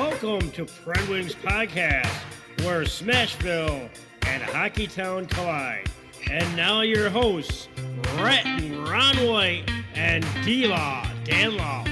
[0.00, 2.10] Welcome to PredWings Podcast,
[2.64, 3.90] where Smashville
[4.22, 5.90] and Hockeytown collide.
[6.30, 7.68] And now your hosts,
[8.16, 11.89] Rhett and Ron White and D-Law Dan Lawless.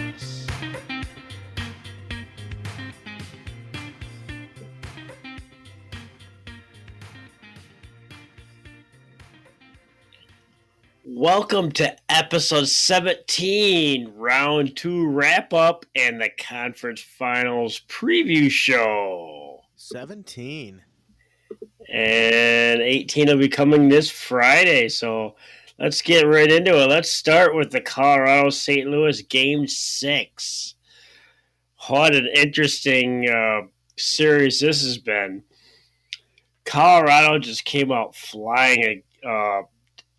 [11.21, 19.63] Welcome to episode 17, round two wrap up and the conference finals preview show.
[19.75, 20.81] 17.
[21.93, 24.89] And 18 will be coming this Friday.
[24.89, 25.35] So
[25.81, 26.87] let's get right into it.
[26.87, 28.89] Let's start with the Colorado St.
[28.89, 30.77] Louis game six.
[31.89, 33.63] What an interesting uh,
[33.97, 35.43] series this has been.
[36.65, 39.63] Colorado just came out flying uh,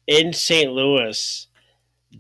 [0.09, 0.71] in St.
[0.71, 1.47] Louis,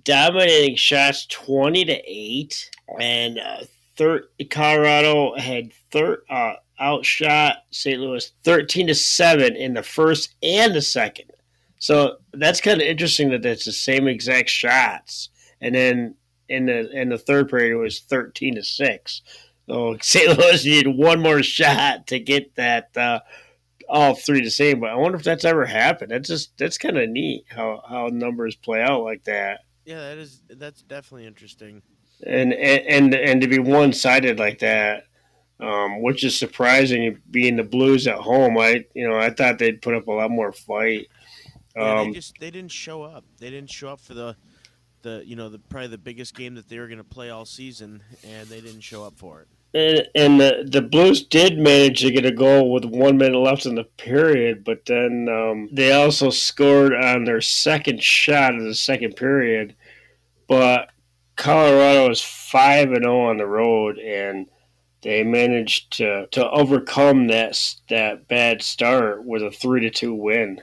[0.03, 2.71] dominating shots 20 to 8.
[3.01, 3.63] And uh,
[3.97, 7.99] thir- Colorado had thir- uh, outshot St.
[7.99, 11.31] Louis 13 to 7 in the first and the second.
[11.79, 15.29] So that's kind of interesting that it's the same exact shots.
[15.59, 16.15] And then
[16.47, 19.21] in the in the third period it was 13 to 6.
[19.67, 20.37] So St.
[20.37, 23.19] Louis needed one more shot to get that uh,
[23.89, 24.79] all three the same.
[24.79, 26.11] But I wonder if that's ever happened.
[26.11, 29.61] That's just that's kind of neat how how numbers play out like that.
[29.85, 31.81] Yeah, that is that's definitely interesting.
[32.25, 35.05] And and and, and to be one sided like that,
[35.59, 37.21] um, which is surprising.
[37.31, 40.31] Being the Blues at home, I you know I thought they'd put up a lot
[40.31, 41.07] more fight.
[41.75, 43.25] Yeah, Um, they just they didn't show up.
[43.39, 44.35] They didn't show up for the
[45.01, 47.45] the you know the probably the biggest game that they were going to play all
[47.45, 49.47] season, and they didn't show up for it.
[49.73, 53.65] And, and the, the Blues did manage to get a goal with one minute left
[53.65, 58.73] in the period, but then um, they also scored on their second shot of the
[58.73, 59.75] second period.
[60.47, 60.89] But
[61.35, 64.47] Colorado is five and zero on the road, and
[65.01, 67.57] they managed to, to overcome that
[67.89, 70.61] that bad start with a three to two win.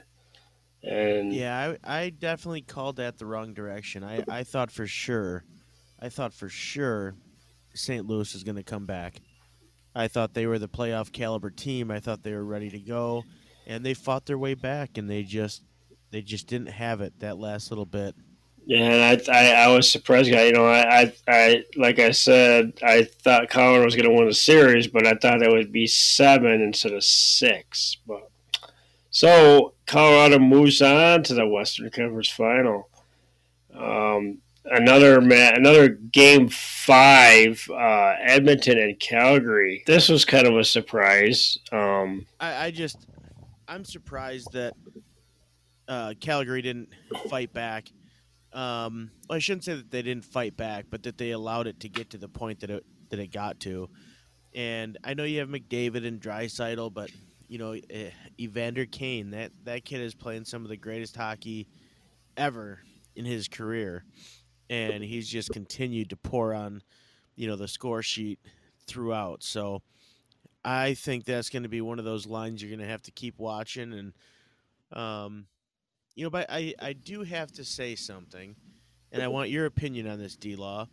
[0.82, 4.04] And Yeah, I, I definitely called that the wrong direction.
[4.04, 5.44] I, I thought for sure,
[6.00, 7.14] I thought for sure,
[7.76, 8.06] St.
[8.06, 9.20] Louis was going to come back.
[9.94, 11.90] I thought they were the playoff caliber team.
[11.90, 13.24] I thought they were ready to go,
[13.66, 15.62] and they fought their way back, and they just
[16.10, 18.14] they just didn't have it that last little bit.
[18.66, 20.28] Yeah, and I, I, I was surprised.
[20.28, 24.26] You know, I, I, I, like I said, I thought Colorado was going to win
[24.26, 27.96] the series, but I thought it would be seven instead of six.
[28.06, 28.28] But
[29.10, 32.88] so Colorado moves on to the Western Conference Final.
[33.72, 34.38] Um,
[34.70, 39.82] another another game five, uh, Edmonton and Calgary.
[39.86, 41.58] This was kind of a surprise.
[41.72, 43.06] Um, I, I just
[43.68, 44.74] I'm surprised that
[45.88, 46.88] uh, Calgary didn't
[47.28, 47.88] fight back.
[48.52, 51.88] Um, I shouldn't say that they didn't fight back, but that they allowed it to
[51.88, 53.88] get to the point that it that it got to.
[54.54, 57.10] And I know you have McDavid and Draisaitl, but
[57.48, 58.10] you know eh,
[58.40, 61.68] Evander Kane that that kid is playing some of the greatest hockey
[62.36, 62.80] ever
[63.14, 64.04] in his career,
[64.70, 66.82] and he's just continued to pour on
[67.34, 68.38] you know the score sheet
[68.86, 69.42] throughout.
[69.42, 69.82] So.
[70.68, 73.12] I think that's going to be one of those lines you're going to have to
[73.12, 74.12] keep watching, and
[74.92, 75.46] um,
[76.16, 78.56] you know, but I I do have to say something,
[79.12, 80.88] and I want your opinion on this, D Law.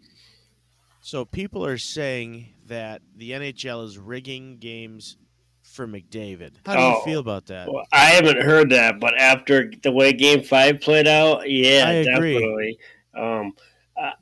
[1.02, 5.18] So people are saying that the NHL is rigging games
[5.64, 6.52] for McDavid.
[6.68, 7.02] How do you Oh.
[7.04, 7.68] feel about that?
[7.68, 12.78] well, I haven't heard that, but after the way Game Five played out, yeah, definitely.
[13.16, 13.54] Um,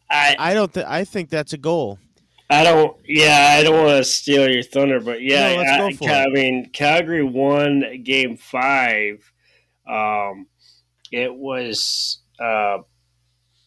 [0.09, 0.73] I- I don't.
[0.73, 1.97] Th- I think that's a goal.
[2.49, 2.97] I don't.
[3.07, 5.61] Yeah, I don't want to steal your thunder, but yeah, No,
[6.09, 9.31] I, I mean, Calgary won Game Five.
[9.87, 10.47] Um,
[11.11, 12.19] it was.
[12.37, 12.79] Uh,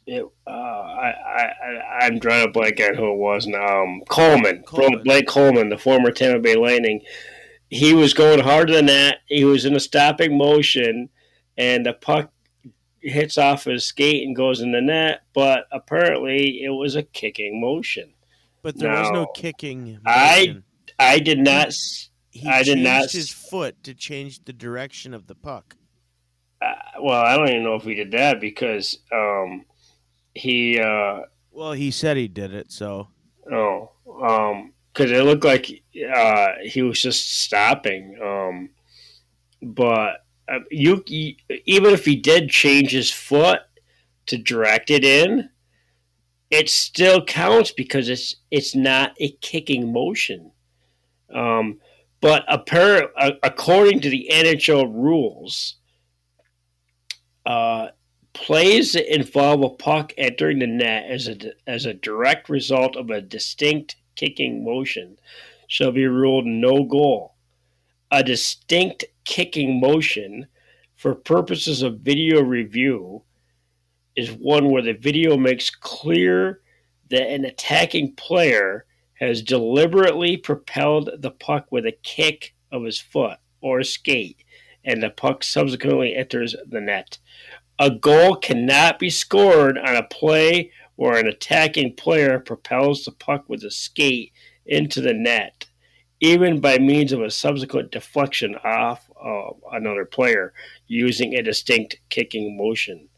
[0.07, 0.27] it.
[0.47, 1.15] Uh, I.
[1.27, 1.43] I.
[1.43, 3.83] I- I'm drawing a blank on who it was now.
[3.85, 5.03] Um, Coleman, Coleman.
[5.05, 7.01] Blake Coleman, the former Tampa Bay Lightning.
[7.71, 9.19] He was going harder than that.
[9.27, 11.09] He was in a stopping motion,
[11.57, 12.31] and the puck
[13.05, 15.23] hits off his skate and goes in the net.
[15.35, 18.13] But apparently, it was a kicking motion.
[18.63, 19.99] But there was no kicking.
[20.07, 20.65] I- motion.
[20.99, 21.73] I did not.
[22.31, 25.77] He I did not his foot to change the direction of the puck.
[26.61, 29.65] Uh, well, I don't even know if he did that because um,
[30.35, 30.81] he.
[30.81, 31.21] Uh,
[31.53, 33.09] Well, he said he did it, so
[33.53, 33.91] oh,
[34.23, 35.71] um, because it looked like
[36.15, 38.19] uh, he was just stopping.
[38.23, 38.71] Um,
[39.63, 41.35] but uh, you, you,
[41.67, 43.61] even if he did change his foot
[44.27, 45.51] to direct it in,
[46.51, 50.53] it still counts because it's it's not a kicking motion.
[51.35, 51.81] Um,
[52.21, 55.77] but appar- uh, according to the NHL rules,
[57.45, 57.89] uh,
[58.35, 61.37] plays that involve a puck entering the net as a
[61.67, 65.19] as a direct result of a distinct kicking motion
[65.69, 67.34] shall be ruled no goal.
[68.11, 70.47] A distinct kicking motion
[70.95, 73.23] for purposes of video review
[74.17, 76.61] is one where the video makes clear
[77.11, 83.39] that an attacking player has deliberately propelled the puck with a kick of his foot
[83.61, 84.45] or skate,
[84.85, 87.19] and the puck subsequently enters the net.
[87.79, 93.49] A goal cannot be scored on a play where an attacking player propels the puck
[93.49, 94.33] with a skate
[94.67, 95.67] into the net,
[96.21, 100.53] even by means of a subsequent deflection off of another player
[100.87, 103.09] using a distinct kicking motion.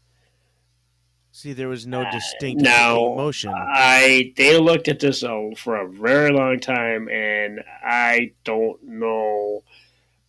[1.31, 3.53] See, there was no distinct Uh, now, motion.
[3.55, 9.63] I they looked at this uh, for a very long time, and I don't know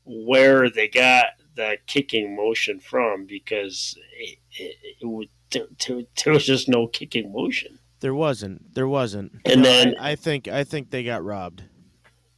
[0.04, 6.32] where they got the kicking motion from because it, it, it would, there, there, there
[6.34, 7.78] was just no kicking motion.
[8.00, 8.74] There wasn't.
[8.74, 9.32] There wasn't.
[9.46, 11.64] And No, then- I, I think I think they got robbed.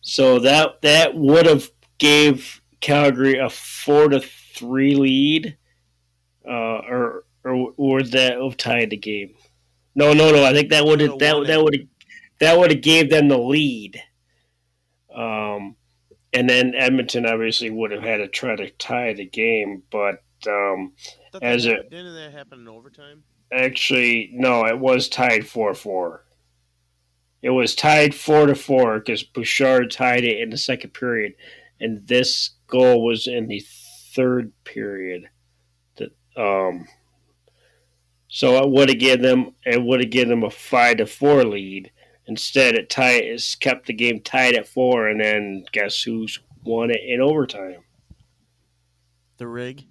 [0.01, 5.57] So that that would have gave Calgary a four to three lead,
[6.47, 6.51] uh,
[6.89, 9.35] or or would that have tied the game?
[9.95, 10.45] No, no, no.
[10.45, 11.89] I think that would have that that would
[12.39, 14.03] that would have gave them the lead.
[15.15, 15.77] Um,
[16.33, 20.93] and then Edmonton obviously would have had to try to tie the game, but um,
[21.43, 23.25] As it- didn't that happen in overtime?
[23.53, 26.25] actually no, it was tied four four.
[27.43, 31.35] It was tied four to four because Bouchard tied it in the second period,
[31.81, 33.65] and this goal was in the
[34.15, 35.29] third period.
[35.97, 36.87] That um,
[38.29, 41.45] so it would have given them it would have given them a five to four
[41.45, 41.91] lead.
[42.27, 46.91] Instead, it tied it kept the game tied at four, and then guess who's won
[46.91, 47.83] it in overtime?
[49.39, 49.85] The rig.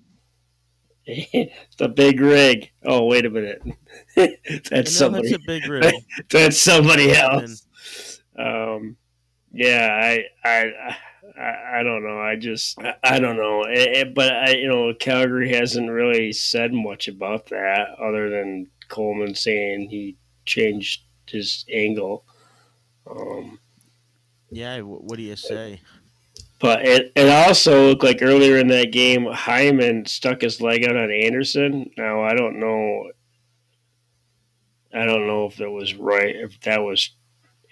[1.77, 2.71] the big rig.
[2.85, 3.61] Oh, wait a minute,
[4.15, 5.29] that's know somebody.
[5.31, 5.93] That's a big rig.
[6.29, 7.65] That's somebody else.
[8.37, 8.95] Um,
[9.51, 10.71] yeah, I, I,
[11.39, 12.19] I, I don't know.
[12.19, 13.63] I just, I, I don't know.
[13.63, 18.67] It, it- but I, you know, Calgary hasn't really said much about that, other than
[18.89, 22.25] Coleman saying he changed his angle.
[23.09, 23.59] Um,
[24.51, 24.79] yeah.
[24.81, 25.81] What do you say?
[26.59, 30.97] But it, it also looked like earlier in that game, Hyman stuck his leg out
[30.97, 31.89] on Andersson.
[31.97, 33.11] Now I don't know.
[34.93, 36.35] I don't know if that was right.
[36.35, 37.11] If that was,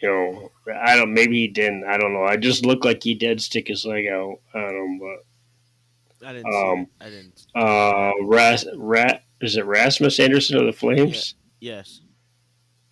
[0.01, 1.13] you know, I don't.
[1.13, 1.83] Maybe he didn't.
[1.83, 2.23] I don't know.
[2.23, 4.99] I just looked like he did stick his leg out on him.
[4.99, 6.53] But I didn't.
[6.53, 7.05] Um, see.
[7.05, 7.47] I didn't.
[7.55, 11.35] uh, Ras, Rat is it Rasmus Andersson of the Flames?
[11.59, 12.01] Yes.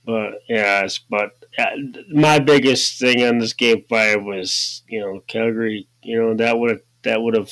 [0.05, 1.65] But yes, but uh,
[2.11, 5.87] my biggest thing on this game five was you know Calgary.
[6.03, 7.49] You know that would have that would have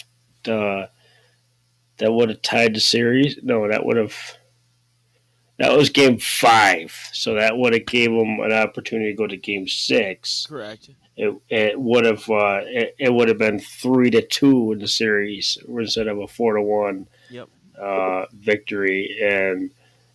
[0.48, 0.88] uh,
[1.98, 3.40] that would have tied the series.
[3.42, 4.16] No, that would have
[5.58, 6.96] that was game five.
[7.14, 10.46] So that would have gave them an opportunity to go to game six.
[10.48, 10.90] Correct.
[11.16, 14.88] It, it would have uh, it, it would have been three to two in the
[14.88, 17.50] series instead of a four to one Yep.
[17.80, 19.16] uh, victory.
[19.24, 19.72] And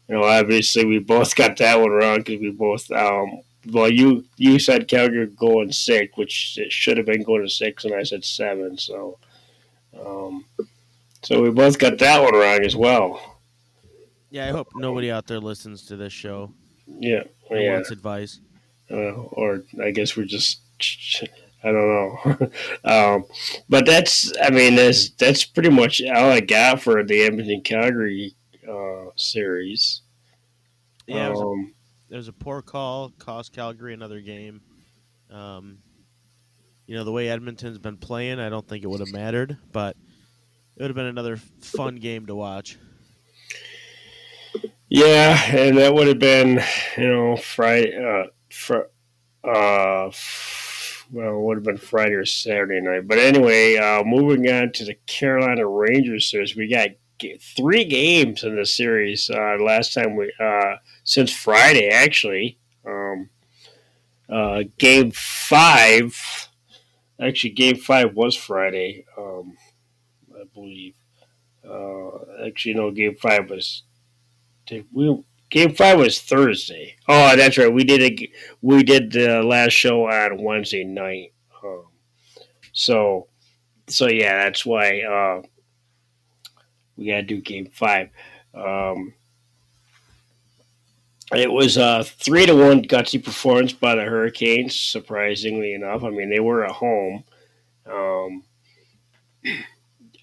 [0.09, 2.91] you know, obviously, we both got that one wrong because we both.
[2.91, 7.51] Um, well, you you said Calgary going six, which it should have been going to
[7.51, 8.79] six, and I said seven.
[8.79, 9.19] So,
[10.01, 10.47] um,
[11.23, 13.39] so we both got that one wrong as well.
[14.31, 14.49] Yeah.
[14.49, 16.53] I hope nobody out there listens to this show.
[16.87, 17.75] Yeah, and yeah.
[17.75, 18.41] Wants advice.
[18.91, 20.61] uh, or I guess we're just
[21.65, 22.51] I don't know.
[22.85, 23.25] um,
[23.69, 28.35] but that's I mean that's that's pretty much all I got for the Edmonton Calgary
[28.69, 30.03] uh, series.
[31.07, 31.29] Yeah.
[31.29, 31.75] It was, a, um,
[32.11, 33.11] it was a poor call.
[33.19, 34.61] Cost Calgary another game.
[35.31, 35.79] Um,
[36.87, 39.95] you know the way Edmonton's been playing, I don't think it would have mattered, but
[40.77, 42.79] it would have been another fun game to watch.
[44.89, 46.63] yeah, and that would have been
[46.97, 47.95] you know Friday.
[47.95, 48.89] Uh, fr-
[49.45, 50.11] uh,
[51.11, 53.07] well, it would have been Friday or Saturday night.
[53.07, 56.89] But anyway, uh, moving on to the Carolina Rangers series, we got
[57.41, 59.31] three games in the series.
[59.31, 62.59] Uh, last time we uh, since Friday actually.
[62.87, 63.31] Um,
[64.29, 66.51] uh, game five,
[67.21, 69.57] actually, game five was Friday, um,
[70.35, 70.95] I believe.
[71.69, 73.85] Uh, actually, no, game five was.
[74.93, 76.97] We game five was Thursday?
[77.09, 77.73] Oh, that's right.
[77.73, 81.33] We did a we did the last show on Wednesday night.
[81.65, 81.87] Um,
[82.73, 83.29] so,
[83.87, 85.43] so yeah, that's why uh,
[86.99, 88.11] we got to do game five.
[88.53, 89.15] Um,
[91.33, 94.79] it was a three to one gutsy performance by the Hurricanes.
[94.79, 97.25] Surprisingly enough, I mean they were at home.
[97.87, 98.43] Um,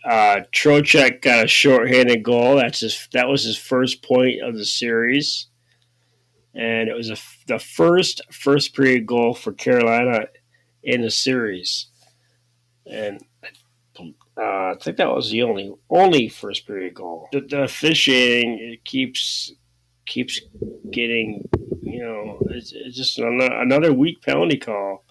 [0.03, 2.57] uh, Trocheck got a shorthanded goal.
[2.57, 3.07] That's his.
[3.13, 5.47] That was his first point of the series,
[6.53, 7.17] and it was a,
[7.47, 10.27] the first first period goal for Carolina
[10.83, 11.87] in the series,
[12.85, 13.23] and
[14.37, 17.29] uh, I think that was the only only first period goal.
[17.31, 19.53] The, the officiating it keeps
[20.05, 20.41] keeps
[20.91, 21.47] getting
[21.81, 25.03] you know it's, it's just another weak penalty call.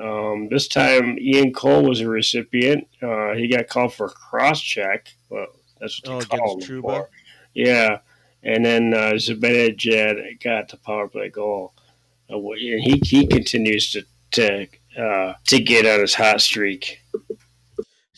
[0.00, 2.88] Um, this time, Ian Cole was a recipient.
[3.02, 5.12] Uh, he got called for a cross check.
[5.28, 5.46] Well,
[5.78, 7.10] that's what they oh, call him for.
[7.54, 7.98] Yeah,
[8.42, 11.74] and then uh, Zibanejad got the power play goal.
[12.30, 14.66] Uh, and he he continues to to
[14.98, 17.00] uh, to get on his hot streak.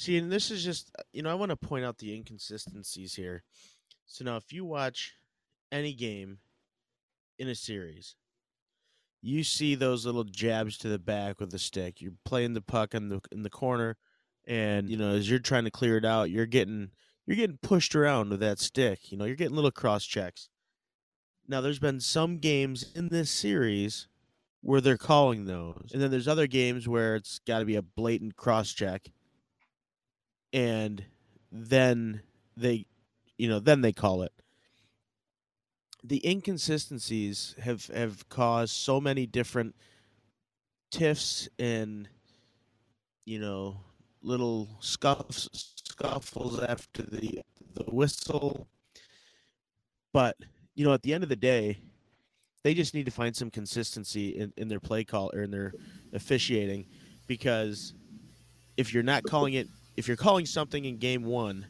[0.02, 3.14] See, and this is just uh, you know I want to point out the inconsistencies
[3.14, 3.44] here.
[4.04, 5.14] So now, if you watch
[5.70, 6.38] any game
[7.38, 8.16] in a series,
[9.20, 12.00] you see those little jabs to the back with the stick.
[12.00, 13.96] You're playing the puck in the in the corner,
[14.44, 16.90] and you know as you're trying to clear it out, you're getting
[17.24, 19.12] you're getting pushed around with that stick.
[19.12, 20.48] You know, you're getting little cross checks.
[21.46, 24.08] Now, there's been some games in this series
[24.62, 27.82] where they're calling those, and then there's other games where it's got to be a
[27.82, 29.12] blatant cross check,
[30.52, 31.04] and
[31.50, 32.22] then
[32.56, 32.86] they,
[33.38, 34.32] you know, then they call it.
[36.04, 39.76] The inconsistencies have have caused so many different
[40.90, 42.08] tiffs and
[43.24, 43.76] you know
[44.22, 47.40] little scuffs scuffles after the
[47.74, 48.66] the whistle.
[50.12, 50.36] But
[50.74, 51.78] you know, at the end of the day,
[52.64, 55.72] they just need to find some consistency in, in their play call or in their
[56.12, 56.86] officiating,
[57.26, 57.94] because
[58.76, 61.66] if you're not calling it, if you're calling something in game one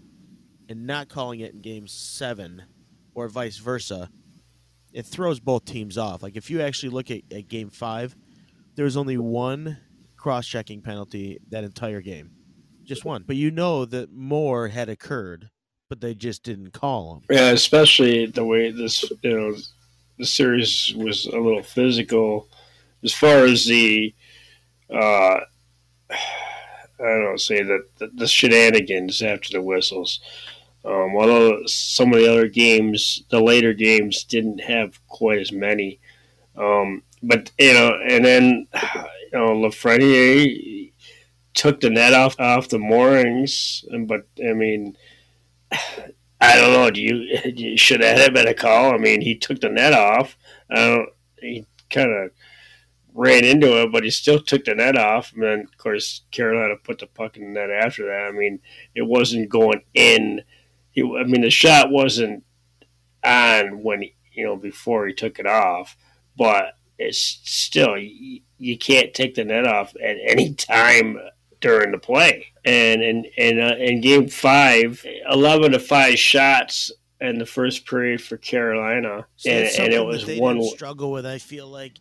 [0.69, 2.62] and not calling it in game seven,
[3.14, 4.09] or vice versa,
[4.93, 6.23] it throws both teams off.
[6.23, 8.17] Like if you actually look at, at game five,
[8.75, 9.79] there was only one
[10.17, 12.31] cross checking penalty that entire game
[12.85, 13.25] just one.
[13.26, 15.50] But you know that more had occurred,
[15.88, 17.37] but they just didn't call them.
[17.37, 19.57] Yeah, especially the way this, you know,
[20.19, 22.49] the series was a little physical
[23.02, 24.14] as far as the,
[24.95, 25.41] uh,
[27.02, 30.21] I don't know, say that the, the shenanigans after the whistles.
[30.85, 36.00] Um, although some of the other games, the later games, didn't have quite as many.
[36.56, 40.92] Um, but you know, and then you know, Lafreniere
[41.54, 43.85] took the net off off the moorings.
[44.06, 44.97] But I mean,
[46.40, 46.90] I don't know.
[46.90, 48.92] Do you, should that have been a call?
[48.92, 50.37] I mean, he took the net off.
[50.71, 51.09] I don't.
[51.40, 52.30] He kind of
[53.14, 55.33] ran into it, but he still took the net off.
[55.33, 58.28] And then, of course, Carolina put the puck in the net after that.
[58.28, 58.61] I mean,
[58.95, 60.42] it wasn't going in.
[60.90, 62.45] He, I mean, the shot wasn't
[63.25, 65.97] on when he, you know before he took it off,
[66.37, 71.19] but it's still you, you can't take the net off at any time
[71.61, 72.47] during the play.
[72.64, 78.21] And in in, uh, in game five, 11 to 5 shots in the first period
[78.21, 79.26] for Carolina.
[79.37, 81.92] So and, and, it was one struggle with, I feel like.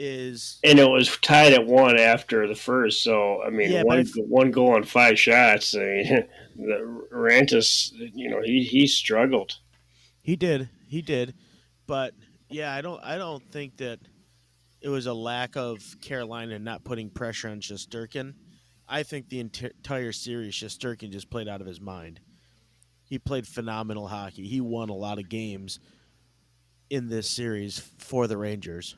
[0.00, 3.98] Is and it was tied at one after the first, so I mean, yeah, one
[3.98, 5.74] if, one goal on five shots.
[5.74, 9.56] I mean, the Rantis, you know, he he struggled.
[10.22, 11.34] He did, he did,
[11.88, 12.14] but
[12.48, 13.98] yeah, I don't, I don't think that
[14.80, 18.34] it was a lack of Carolina not putting pressure on Shesterkin.
[18.88, 22.20] I think the entire series, Shesterkin just played out of his mind.
[23.04, 24.46] He played phenomenal hockey.
[24.46, 25.80] He won a lot of games
[26.88, 28.96] in this series for the Rangers.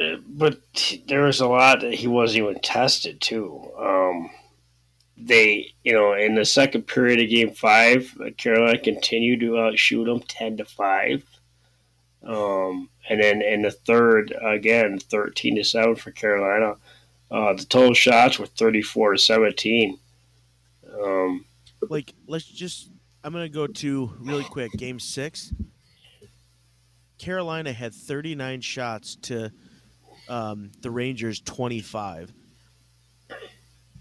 [0.00, 0.60] Uh, but
[1.08, 3.70] there was a lot that he wasn't even tested too.
[3.78, 4.30] Um,
[5.16, 10.20] they, you know, in the second period of Game Five, Carolina continued to outshoot them
[10.20, 11.24] ten to five.
[12.22, 16.76] Um, and then in the third, again, thirteen to seven for Carolina.
[17.30, 19.98] Uh, the total shots were 34 to 17.
[21.00, 21.44] Um,
[21.88, 22.90] like, let's just,
[23.22, 25.52] I'm going to go to really quick game six.
[27.18, 29.52] Carolina had 39 shots to
[30.30, 32.32] um, the Rangers 25.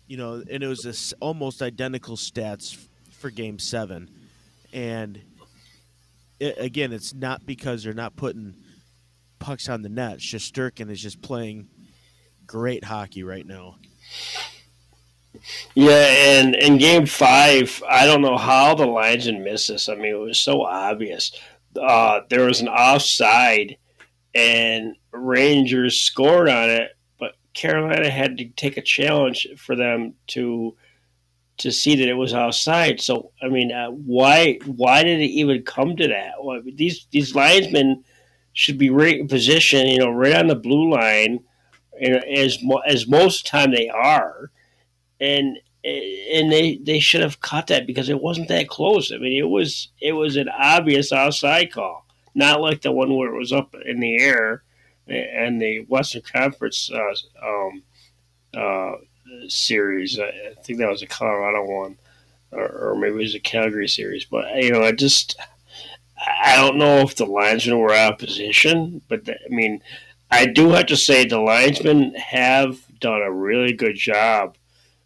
[0.07, 2.77] You know, and it was this almost identical stats
[3.11, 4.09] for game seven.
[4.71, 5.21] And
[6.39, 8.55] it, again, it's not because they're not putting
[9.39, 10.19] pucks on the net.
[10.19, 11.67] Shesterkin is just playing
[12.45, 13.75] great hockey right now.
[15.75, 16.07] Yeah,
[16.39, 19.87] and in game five, I don't know how the linesman missed this.
[19.87, 21.31] I mean, it was so obvious.
[21.79, 23.77] Uh, there was an offside,
[24.33, 30.75] and Rangers scored on it, but Carolina had to take a challenge for them to
[31.57, 33.01] to see that it was outside.
[33.01, 36.33] So, I mean, uh, why why did it even come to that?
[36.41, 38.03] Well, these these linesmen
[38.53, 41.39] should be right in position, you know, right on the blue line
[42.01, 44.51] as as most time they are,
[45.19, 49.11] and and they they should have caught that because it wasn't that close.
[49.11, 53.33] I mean, it was it was an obvious outside call, not like the one where
[53.33, 54.63] it was up in the air,
[55.09, 57.83] and the Western Conference uh, um,
[58.53, 58.93] uh,
[59.47, 60.19] series.
[60.19, 61.97] I, think that was a Colorado one,
[62.51, 64.25] or, or, maybe it was a Calgary series.
[64.25, 65.39] But you know, I just
[66.43, 69.81] I don't know if the linesmen were out of position, but the, I mean,
[70.31, 74.57] I do have to say the linesmen have done a really good job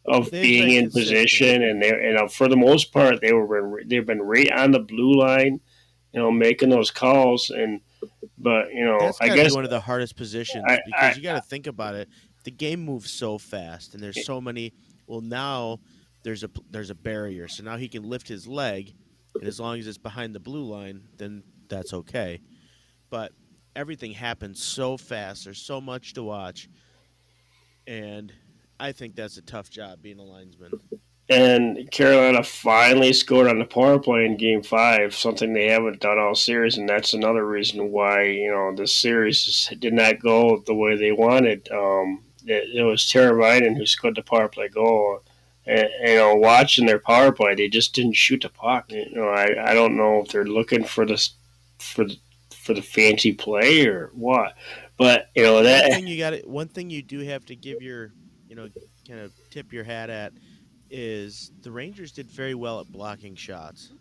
[0.05, 3.81] of they've being in position, and they and uh, for the most part they were
[3.85, 5.61] they've been right on the blue line,
[6.11, 7.81] you know, making those calls and.
[8.37, 11.21] But you know, That's I guess one of the hardest positions I, because I, you
[11.21, 12.09] got to think about it.
[12.43, 14.73] The game moves so fast, and there's so many.
[15.07, 15.79] Well, now
[16.23, 18.93] there's a there's a barrier, so now he can lift his leg,
[19.35, 22.41] and as long as it's behind the blue line, then that's okay.
[23.09, 23.31] But
[23.75, 25.45] everything happens so fast.
[25.45, 26.69] There's so much to watch,
[27.87, 28.33] and
[28.79, 30.71] I think that's a tough job being a linesman.
[31.33, 36.19] And Carolina finally scored on the power play in Game Five, something they haven't done
[36.19, 40.73] all series, and that's another reason why you know the series did not go the
[40.73, 41.69] way they wanted.
[41.71, 45.21] Um, it, it, was Teravainen who scored the power play goal.
[45.65, 48.91] And, you know, watching their power play, they just didn't shoot the puck.
[48.91, 51.31] You know, I, I don't know if they're looking for this
[51.79, 52.17] for the
[52.51, 54.55] for the fancy play or what,
[54.97, 57.81] but you know that one thing you got one thing you do have to give
[57.81, 58.11] your
[58.53, 58.69] you know,
[59.07, 60.31] kind of tip your hat at
[60.93, 63.91] is the Rangers did very well at blocking shots.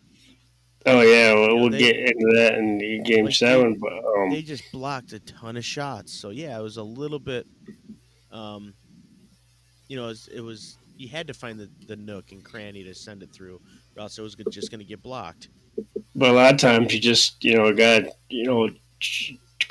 [0.84, 3.72] Oh yeah, well, you know, we'll they, get into that in game like seven.
[3.72, 6.12] They, but um, they just blocked a ton of shots.
[6.12, 7.46] So yeah, it was a little bit,
[8.30, 8.74] um,
[9.88, 12.84] you know, it was, it was you had to find the, the nook and cranny
[12.84, 13.60] to send it through,
[13.96, 15.48] or else it was just going to get blocked.
[16.14, 18.68] But a lot of times you just you know got you know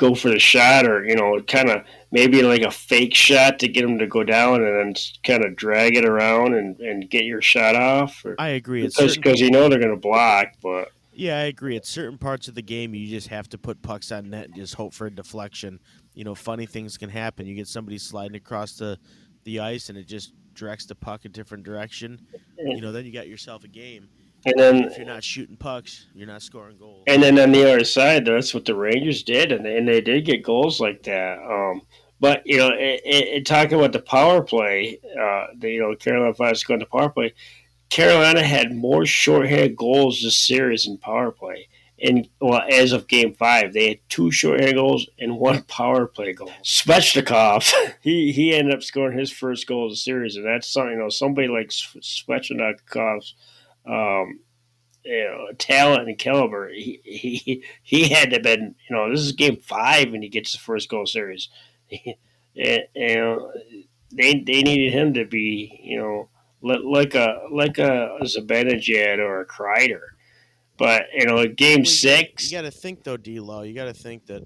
[0.02, 3.68] go for the shot or you know kind of maybe like a fake shot to
[3.68, 4.94] get them to go down and then
[5.24, 8.82] kind of drag it around and, and get your shot off or, i agree.
[8.82, 11.76] Because because you know they're going to block but yeah i agree.
[11.78, 14.56] At certain parts of the game you just have to put pucks on net and
[14.56, 15.80] just hope for a deflection.
[16.16, 17.46] You know funny things can happen.
[17.46, 18.98] You get somebody sliding across the
[19.44, 22.20] the ice and it just directs the puck a different direction.
[22.58, 24.10] You know then you got yourself a game
[24.46, 27.04] and then if you're not shooting pucks, you're not scoring goals.
[27.08, 30.02] And then on the other side, that's what the Rangers did, and they, and they
[30.02, 31.40] did get goals like that.
[31.40, 31.82] Um,
[32.20, 36.34] but you know, it, it, talking about the power play, uh, the, you know, Carolina
[36.34, 37.34] Flyers going to power play.
[37.90, 41.68] Carolina had more shorthanded goals this series in power play.
[42.04, 46.34] And well, as of Game Five, they had two shorthanded goals and one power play
[46.34, 46.52] goal.
[46.64, 50.94] Svechnikov, he he ended up scoring his first goal of the series, and that's something
[50.94, 53.36] you know somebody like Svechnikov's
[53.86, 54.40] um,
[55.04, 59.22] you know, talent and caliber, he, he he had to have been, you know, this
[59.22, 61.50] is game five and he gets the first goal series.
[62.56, 63.52] and, know,
[64.12, 66.30] they they needed him to be, you know,
[66.62, 70.02] like a like a Zibanejad or a Kreider.
[70.78, 73.64] But you know, game well, six, you got to think though, D-Law.
[73.64, 74.44] You got to think that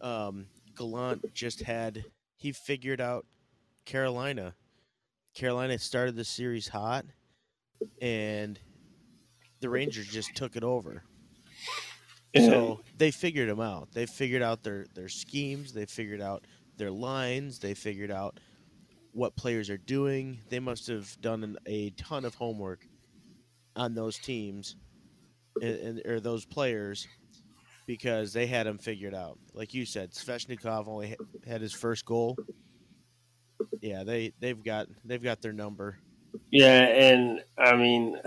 [0.00, 2.04] um, Gallant just had
[2.36, 3.26] he figured out
[3.84, 4.54] Carolina.
[5.34, 7.06] Carolina started the series hot,
[8.00, 8.58] and
[9.60, 11.02] the Rangers just took it over.
[12.36, 13.88] So they figured them out.
[13.92, 15.72] They figured out their their schemes.
[15.72, 16.46] They figured out
[16.76, 17.58] their lines.
[17.58, 18.38] They figured out
[19.12, 20.38] what players are doing.
[20.48, 22.86] They must have done an, a ton of homework
[23.74, 24.76] on those teams
[25.60, 27.08] and, and, or those players
[27.86, 29.38] because they had them figured out.
[29.52, 32.36] Like you said, Svechnikov only had his first goal.
[33.80, 35.98] Yeah, they they've got they've got their number.
[36.50, 38.18] Yeah, and I mean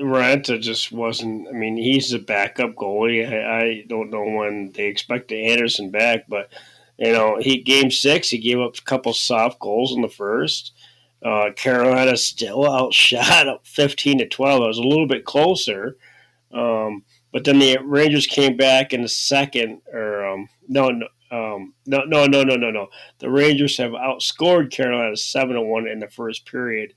[0.00, 1.48] Raanta just wasn't.
[1.48, 3.28] I mean, he's a backup goalie.
[3.28, 6.50] I, I, don't know when they expect Andersen back, but
[6.98, 10.72] you know, he game six he gave up a couple soft goals in the first.
[11.22, 14.62] Uh, Carolina still outshot up fifteen to twelve.
[14.62, 15.96] It was a little bit closer,
[16.52, 19.82] um, but then the Rangers came back in the second.
[19.92, 22.88] Or um, no, no, um, no, no, no, no, no, no.
[23.18, 26.94] The Rangers have outscored Carolina seven to one in the first period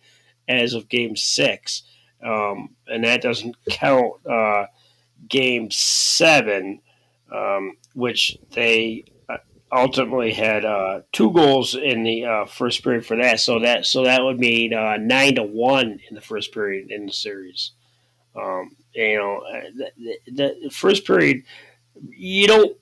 [0.47, 1.83] as of game six
[2.23, 4.65] um, and that doesn't count uh,
[5.27, 6.81] Game Seven,
[7.33, 9.38] um, which they uh,
[9.71, 13.39] ultimately had uh, two goals in the uh, first period for that.
[13.39, 17.05] So that so that would mean uh, nine to one in the first period in
[17.05, 17.71] the series.
[18.36, 19.88] Um, you know, uh,
[20.25, 21.43] the, the, first period,
[22.09, 22.75] you don't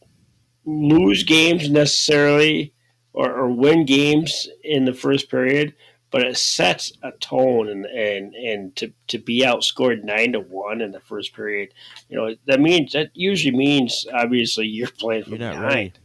[0.65, 2.73] lose games necessarily
[3.13, 5.73] or, or win games in the first period
[6.11, 10.81] but it sets a tone and and and to, to be outscored nine to one
[10.81, 11.73] in the first period,
[12.09, 15.63] you know that means that usually means obviously you're playing from you're behind.
[15.63, 15.99] Right.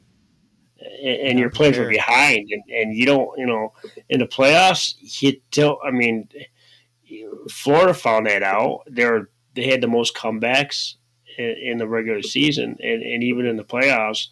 [1.03, 3.73] And, and you're playing from behind, and, and you don't, you know,
[4.09, 5.79] in the playoffs, you don't.
[5.85, 6.29] I mean,
[7.51, 8.83] Florida found that out.
[8.87, 10.95] They're they had the most comebacks
[11.39, 14.29] in, in the regular season, and, and even in the playoffs.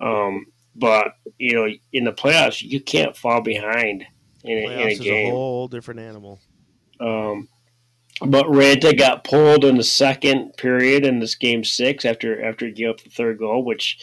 [0.00, 4.06] Um, but you know, in the playoffs, you can't fall behind
[4.44, 6.40] in, a, in a is a whole different animal.
[7.00, 7.48] Um,
[8.20, 12.72] but Raanta got pulled in the second period in this game six after after he
[12.72, 13.98] gave up the third goal, which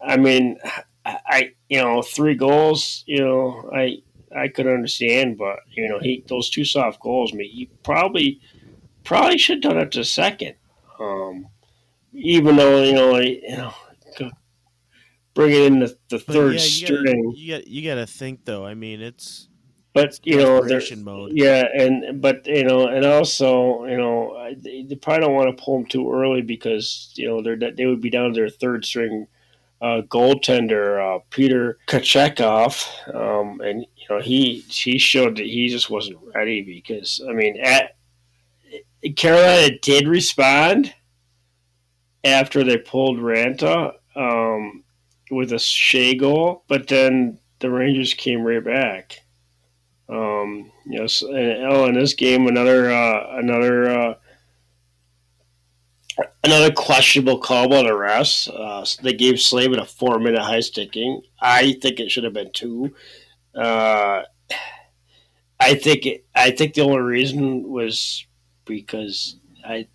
[0.00, 0.58] I mean,
[1.04, 3.98] I, I you know three goals, you know I
[4.34, 8.40] I could understand, but you know he those two soft goals, me he probably
[9.04, 10.54] probably should have done it to second,
[10.98, 11.48] um,
[12.12, 13.74] even though you know I, you know
[15.34, 17.04] bringing in the, the third yeah, you string.
[17.04, 18.66] gotta, you got you got to think though.
[18.66, 19.48] I mean, it's
[19.92, 20.62] but you know,
[20.98, 21.32] mode.
[21.34, 25.62] yeah, and but you know, and also you know, they, they probably don't want to
[25.62, 28.84] pull them too early because you know they're they would be down to their third
[28.84, 29.26] string
[29.82, 35.90] uh, goaltender uh, Peter Kochetkov, um, and you know he he showed that he just
[35.90, 37.96] wasn't ready because I mean at
[39.16, 40.94] Carolina did respond
[42.24, 44.84] after they pulled Raanta um,
[45.30, 49.20] with a Shea goal, but then the Rangers came right back.
[50.10, 54.14] Um, you know, s- and, oh, in this game, another uh, another uh,
[56.44, 58.48] another questionable call by the refs.
[58.48, 61.22] Uh, they gave Slavin a four minute high sticking.
[61.40, 62.94] I think it should have been two.
[63.54, 64.22] Uh,
[65.58, 68.26] I think it, I think the only reason was
[68.64, 69.88] because I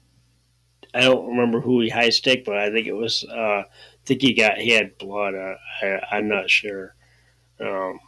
[0.94, 3.66] I don't remember who he high stick, but I think it was uh, I
[4.06, 5.36] think he got he had blood.
[5.36, 6.96] Uh, I, I'm not sure.
[7.60, 8.00] Um,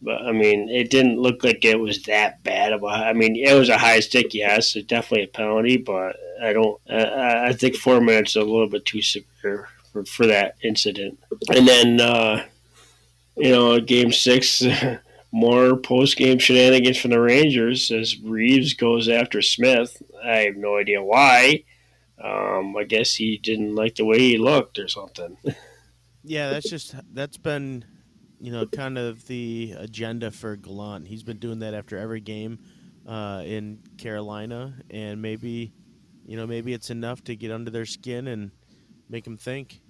[0.00, 2.86] but I mean, it didn't look like it was that bad of a.
[2.86, 6.80] I mean, it was a high stick, yes, it's definitely a penalty, but I don't.
[6.88, 11.18] I, I think four minutes is a little bit too severe for, for that incident.
[11.54, 12.44] And then, uh,
[13.36, 14.62] you know, game six,
[15.32, 20.00] more post game shenanigans from the Rangers as Reaves goes after Smith.
[20.24, 21.64] I have no idea why.
[22.22, 25.36] Um, I guess he didn't like the way he looked or something.
[26.24, 27.84] Yeah, that's just that's been,
[28.40, 31.06] you know, kind of the agenda for Gallant.
[31.06, 32.58] He's been doing that after every game
[33.06, 35.72] uh, in Carolina, and maybe,
[36.26, 38.50] you know, maybe it's enough to get under their skin and
[39.08, 39.80] make them think.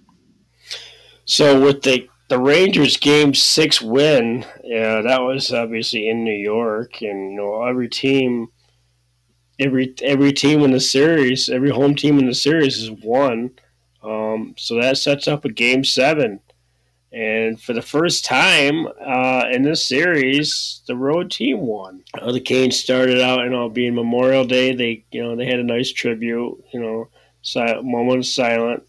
[1.25, 7.01] So with the the Rangers game six win, yeah, that was obviously in New York,
[7.01, 8.47] and you know every team,
[9.59, 13.51] every every team in the series, every home team in the series has won.
[14.01, 16.39] Um, so that sets up a game seven,
[17.11, 22.03] and for the first time uh, in this series, the road team won.
[22.13, 24.75] Uh, the Canes started out, you know, being Memorial Day.
[24.75, 27.09] They you know they had a nice tribute, you know,
[27.41, 28.83] si- moment of silent,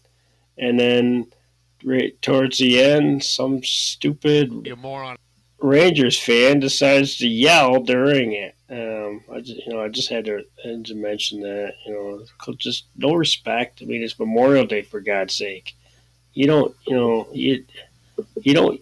[0.57, 1.31] and then
[1.83, 4.51] right towards the end, some stupid.
[5.59, 8.55] Rangers fan decides to yell during it.
[8.69, 11.73] Um, I just, you know, I just had to, had to mention that.
[11.85, 13.79] You know, just no respect.
[13.81, 15.75] I mean, it's Memorial Day for God's sake.
[16.33, 17.63] You don't, you know, you
[18.41, 18.81] you don't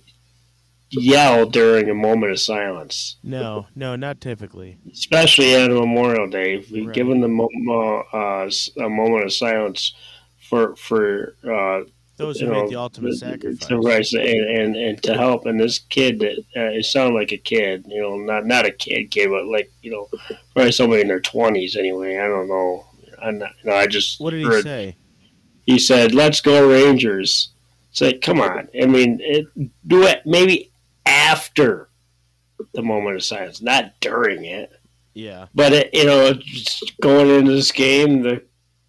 [0.91, 4.77] yell during a moment of silence, No, no, not typically.
[4.91, 6.55] especially on Memorial Day.
[6.55, 6.95] If We've Right.
[6.95, 8.49] given them uh, uh,
[8.79, 9.93] a moment of silence
[10.49, 11.83] for for uh,
[12.17, 13.69] Those who know, made the ultimate to- sacrifice.
[13.71, 15.45] rise and, and, and to help.
[15.45, 18.71] And this kid that uh, it sounded like a kid, you know, not not a
[18.71, 20.09] kid kid, but like you know,
[20.53, 22.17] probably somebody in their twenties anyway.
[22.17, 22.85] I don't know.
[23.21, 24.95] I'm not, you know, I just What did he heard- say?
[25.67, 27.49] He said, "Let's go Rangers."
[27.99, 28.69] It's like, come on.
[28.81, 29.45] I mean, it,
[29.85, 30.71] do it maybe
[31.05, 31.89] after
[32.73, 34.71] the moment of silence, not during it.
[35.13, 36.33] Yeah, But it, you know,
[37.01, 38.43] going into this game, the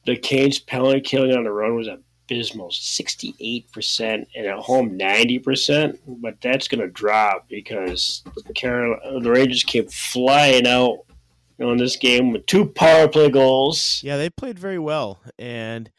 [0.07, 4.97] the Canes penalty killing on the run was abysmal, sixty eight percent, and at home
[4.97, 5.99] ninety percent.
[6.07, 11.01] But that's going to drop because the Carol, the Rangers came flying out
[11.59, 14.01] in this game with two power play goals.
[14.05, 15.91] yeah, they played very well, and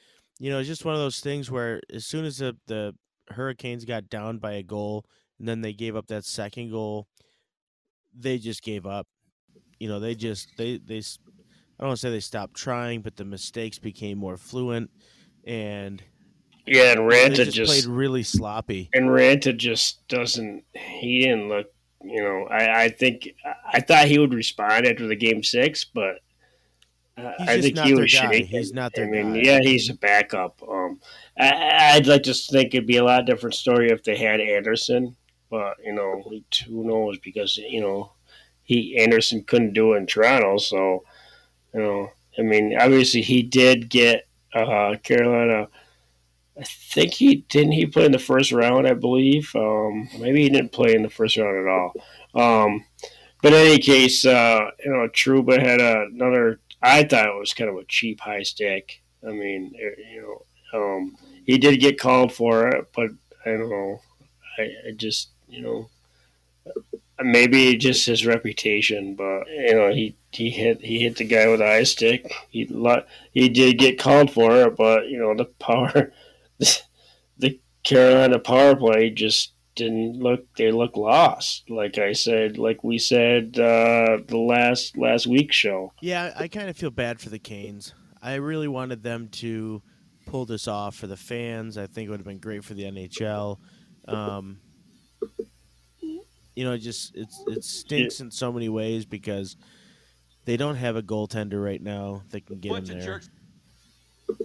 [0.41, 2.95] you know, it's just one of those things where as soon as the the
[3.31, 5.05] Hurricanes got down by a goal,
[5.39, 7.07] and then they gave up that second goal,
[8.13, 9.07] they just gave up.
[9.79, 13.01] You know, they just they they s- I don't want to say they stopped trying,
[13.01, 14.91] but the mistakes became more fluent,
[15.45, 16.03] and
[16.67, 18.89] Yeah, and Raanta just, just, played really sloppy.
[18.93, 20.63] and Raanta just doesn't.
[20.73, 21.67] He didn't look.
[22.03, 23.29] You know, I, I think
[23.71, 26.15] I thought he would respond after the game six, but
[27.39, 28.39] He's I think he was guy.
[28.41, 29.41] He's not their I mean, guy.
[29.41, 30.61] yeah, he's a backup.
[30.67, 30.99] Um,
[31.37, 35.15] I, I'd like to think it'd be a lot different story if they had Andersen,
[35.49, 36.23] but you know,
[36.67, 37.17] who knows?
[37.19, 38.13] Because you know,
[38.63, 41.03] he Andersen couldn't do it in Toronto, so
[41.73, 45.67] you know, I mean, obviously he did get uh, Carolina.
[46.59, 49.51] I think he didn't he play in the first round, I believe.
[49.55, 51.93] Um, maybe he didn't play in the first round at all.
[52.35, 52.85] Um,
[53.41, 56.59] but in any case, uh, you know, Trouba had another.
[56.81, 59.01] I thought it was kind of a cheap high stick.
[59.25, 60.45] I mean, eh, you know,
[60.79, 63.11] um, he did get called for it, but
[63.45, 64.01] I don't know.
[64.57, 65.89] I, I just, you know,
[67.23, 71.59] maybe just his reputation, but you know he he hit he hit the guy with
[71.59, 72.31] the high stick.
[72.49, 72.69] He
[73.33, 76.11] he did get called for it, but you know the power,
[77.37, 80.45] the Carolina power play just didn't look.
[80.55, 81.69] They look lost.
[81.69, 85.93] Like I said, like we said uh, the last last week show.
[86.01, 87.93] Yeah, I kind of feel bad for the Canes.
[88.21, 89.81] I really wanted them to
[90.27, 91.77] pull this off for the fans.
[91.77, 93.57] I think it would have been great for the NHL.
[94.07, 94.59] Um,
[96.55, 99.55] you know, just it's it stinks in so many ways because
[100.45, 103.21] they don't have a goaltender right now that can get in there.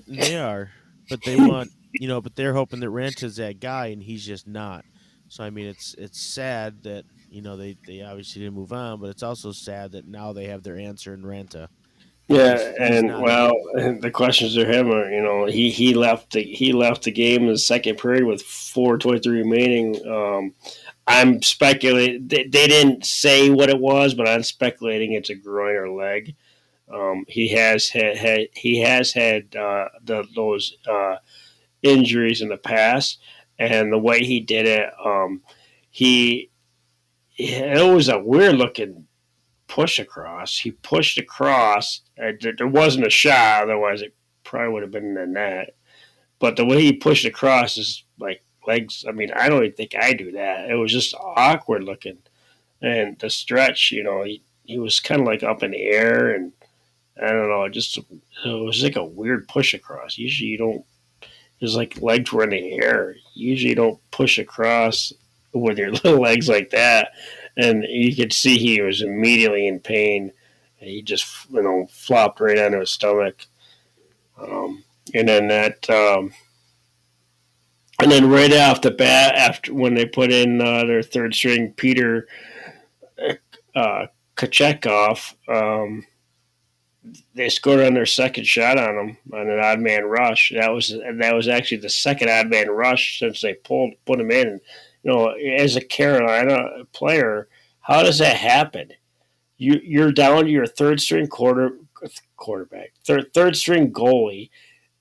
[0.06, 0.70] They are,
[1.08, 4.46] but they want you know, but they're hoping that Raanta's that guy, and he's just
[4.46, 4.84] not.
[5.28, 9.00] So I mean, it's it's sad that you know they they obviously didn't move on,
[9.00, 11.68] but it's also sad that now they have their answer in Raanta.
[12.28, 13.52] Yeah, and well,
[14.00, 17.42] the questions to him are, you know, he he left the he left the game
[17.42, 20.04] in the second period with four twenty three remaining.
[20.06, 20.54] Um,
[21.06, 22.26] I'm speculating.
[22.26, 26.34] They, they, didn't say what it was, but I'm speculating it's a groin or leg.
[26.92, 31.16] Um, he has had, had, he has had uh, the, those uh,
[31.82, 33.20] injuries in the past,
[33.58, 35.42] and the way he did it, um,
[35.90, 36.50] he
[37.38, 39.06] it was a weird looking
[39.68, 40.58] push across.
[40.58, 42.00] He pushed across.
[42.16, 44.14] There wasn't a shot, otherwise it
[44.44, 45.76] probably would have been in the net.
[46.38, 49.04] But the way he pushed across is like legs.
[49.08, 50.70] I mean, I don't even think I do that.
[50.70, 52.18] It was just awkward looking,
[52.80, 53.92] and the stretch.
[53.92, 56.52] You know, he he was kind of like up in the air, and
[57.22, 57.68] I don't know.
[57.68, 58.04] Just it
[58.44, 60.18] was like a weird push across.
[60.18, 60.84] Usually, you don't.
[61.60, 63.16] His like legs were in the air.
[63.34, 65.12] Usually, you don't push across
[65.52, 67.12] with your little legs like that.
[67.56, 70.32] And you could see he was immediately in pain.
[70.76, 73.46] He just you know flopped right onto his stomach.
[74.38, 76.32] Um, and then that um,
[77.98, 81.72] and then right off the bat, after when they put in uh, their third string,
[81.72, 82.28] Peter
[83.74, 86.04] uh, Kochetkov, um,
[87.34, 90.52] they scored on their second shot on him on an odd man rush.
[90.54, 94.30] That was that was actually the second odd man rush since they pulled put him
[94.30, 94.60] in.
[95.02, 97.48] You know, as a Carolina player,
[97.80, 98.92] how does that happen?
[99.56, 101.78] You you're down to your third string quarter
[102.36, 104.50] quarterback, third third string goalie,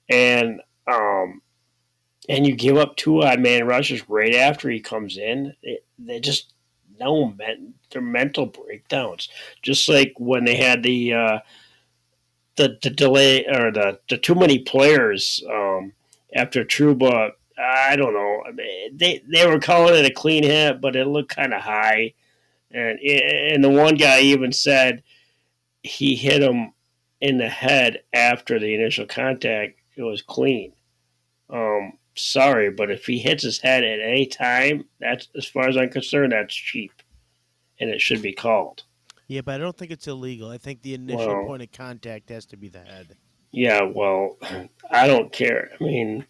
[0.08, 1.42] and um,
[2.28, 5.54] and you give up two odd man rushes right after he comes in,
[5.98, 6.52] they just
[6.98, 9.28] no men, they're mental breakdowns.
[9.62, 11.38] Just like when they had the uh,
[12.56, 15.92] the the delay or the the too many players um,
[16.34, 17.32] after Trouba.
[17.58, 18.42] I don't know.
[18.46, 21.62] I mean, they they were calling it a clean hit, but it looked kind of
[21.62, 22.14] high,
[22.70, 25.02] and and the one guy even said
[25.82, 26.72] he hit him
[27.20, 29.78] in the head after the initial contact.
[29.96, 30.72] It was clean.
[31.48, 35.76] Um, sorry, but if he hits his head at any time, that's as far as
[35.76, 36.92] I'm concerned, that's cheap,
[37.80, 38.82] and it should be called.
[39.26, 40.50] Yeah, but I don't think it's illegal.
[40.50, 43.16] I think the initial well, point of contact has to be the head.
[43.50, 44.36] Yeah, well,
[44.90, 45.70] I don't care.
[45.80, 46.26] I mean,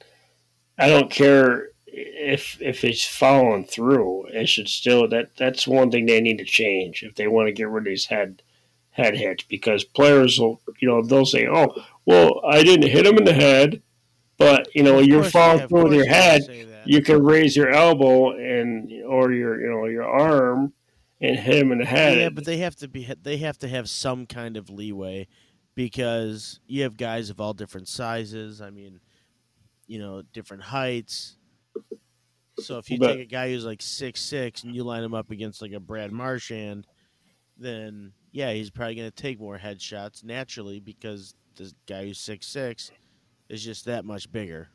[0.79, 4.27] I don't care if if it's following through.
[4.29, 7.53] It should still that that's one thing they need to change if they want to
[7.53, 8.43] get rid of these head
[8.91, 11.75] head hits because players will you know they'll say, oh,
[12.07, 13.83] well, I didn't hit him in the head
[14.39, 16.43] but you know, you're falling through with your head.
[16.85, 20.73] You can raise your elbow and or your you know your arm
[21.21, 22.19] and hit him in the head.
[22.19, 25.29] Yeah, but they have to be they have to have some kind of leeway
[25.75, 28.61] because you have guys of all different sizes.
[28.61, 29.01] I mean,
[29.87, 31.37] you know, different heights.
[32.59, 35.15] So if you but, take a guy who's like six six and you line him
[35.15, 36.87] up against like a Brad Marchand,
[37.59, 42.47] then yeah, he's probably going to take more headshots naturally because the guy who's six
[42.47, 42.91] six
[43.49, 44.69] is just that much bigger.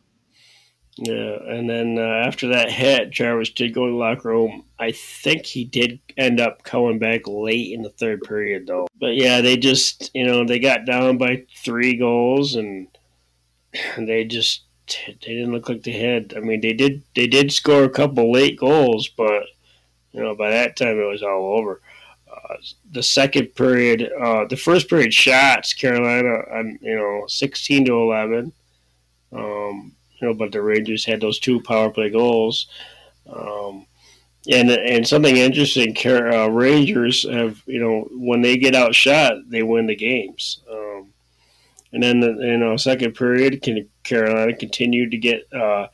[0.98, 4.66] Yeah, and then uh, after that hit, Jarvis did go to the locker room.
[4.78, 8.88] I think he did end up coming back late in the third period, though.
[9.00, 12.88] But yeah, they just, you know, they got down by three goals, and
[13.98, 16.34] they just they didn't look like they had.
[16.36, 19.44] I mean, they did they did score a couple late goals, but
[20.12, 21.82] you know, by that time it was all over.
[22.30, 22.56] Uh,
[22.92, 28.52] the second period, uh, the first period shots, Carolina, on you know, sixteen to eleven
[29.34, 32.68] um, you know, but the Rangers had those two power play goals.
[33.32, 33.88] Um,
[34.52, 39.88] and and something interesting, uh, Rangers have you know when they get outshot, they win
[39.88, 40.62] the games.
[40.70, 41.08] Um,
[41.94, 43.64] and then the, you know second period,
[44.04, 45.88] Carolina continued to get uh,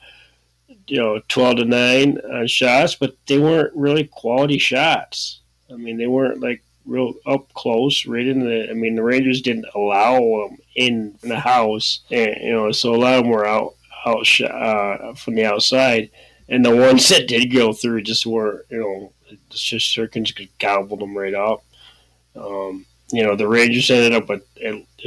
[0.87, 5.41] you know twelve to nine on shots, but they weren't really quality shots.
[5.69, 8.69] I mean, they weren't like real up close, right in the.
[8.69, 12.97] I mean, the Rangers didn't allow them in the house, and you know, so a
[12.97, 16.09] lot of them were out out uh, from the outside,
[16.49, 21.17] and the ones that did go through just were, you know, the Shesterkins gobbled them
[21.17, 21.63] right up.
[22.35, 24.43] Um, you know, the Rangers ended up with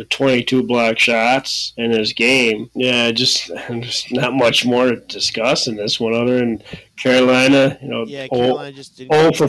[0.09, 2.71] 22 block shots in this game.
[2.75, 3.51] Yeah, just,
[3.81, 6.63] just not much more to discuss in this one other than
[6.97, 9.49] Carolina, you know, yeah, Carolina just didn't all for,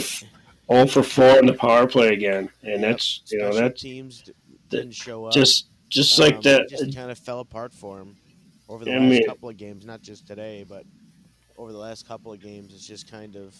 [0.67, 2.49] all for four in the power play again.
[2.63, 4.29] And that's, you know, that teams
[4.69, 5.33] didn't show up.
[5.33, 6.69] Just, just um, like that.
[6.69, 8.17] just kind of fell apart for them
[8.71, 10.85] over the last couple of games, not just today, but
[11.57, 13.53] over the last couple of games, it's just kind of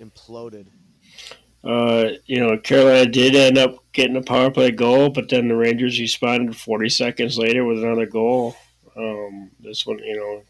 [0.00, 0.66] imploded.
[1.62, 5.54] Uh, you know, Carolina did end up getting a power play goal, but then the
[5.54, 8.56] Rangers responded 40 seconds later with another goal.
[8.96, 10.42] Um, this one, you know,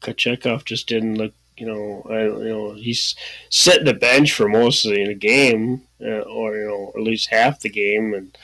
[0.00, 1.34] Kochetkov just didn't look.
[1.56, 3.14] You know, I, you know, he's
[3.48, 7.60] sitting the bench for most of the game, uh, or you know, at least half
[7.60, 8.12] the game.
[8.14, 8.38] And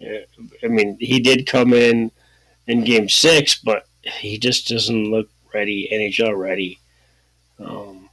[0.00, 2.12] uh, I mean, he did come in
[2.66, 6.78] in Game Six, but he just doesn't look ready, NHL ready.
[7.58, 8.10] Um,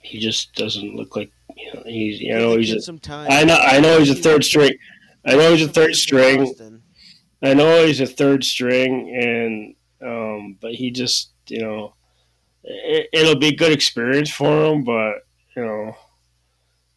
[0.00, 2.20] he just doesn't look like you know, he's.
[2.20, 2.72] You know, he's.
[2.72, 3.28] A, some time.
[3.30, 3.56] I know.
[3.56, 4.72] I know he's a third string.
[5.24, 6.80] I know he's a third string.
[7.42, 11.94] I know he's a third string, and um, but he just you know,
[12.64, 15.96] it, it'll be a good experience for him, but you know,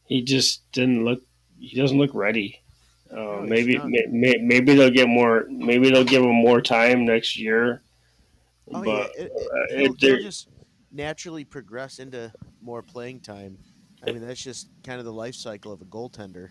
[0.05, 1.21] he just didn't look.
[1.59, 2.60] He doesn't look ready.
[3.11, 5.45] Uh, no, maybe may, maybe they'll get more.
[5.49, 7.81] Maybe they'll give him more time next year.
[8.73, 10.47] Oh but, yeah, it, it, uh, he'll, he'll just
[10.91, 13.57] naturally progress into more playing time.
[14.05, 16.49] I mean, that's just kind of the life cycle of a goaltender.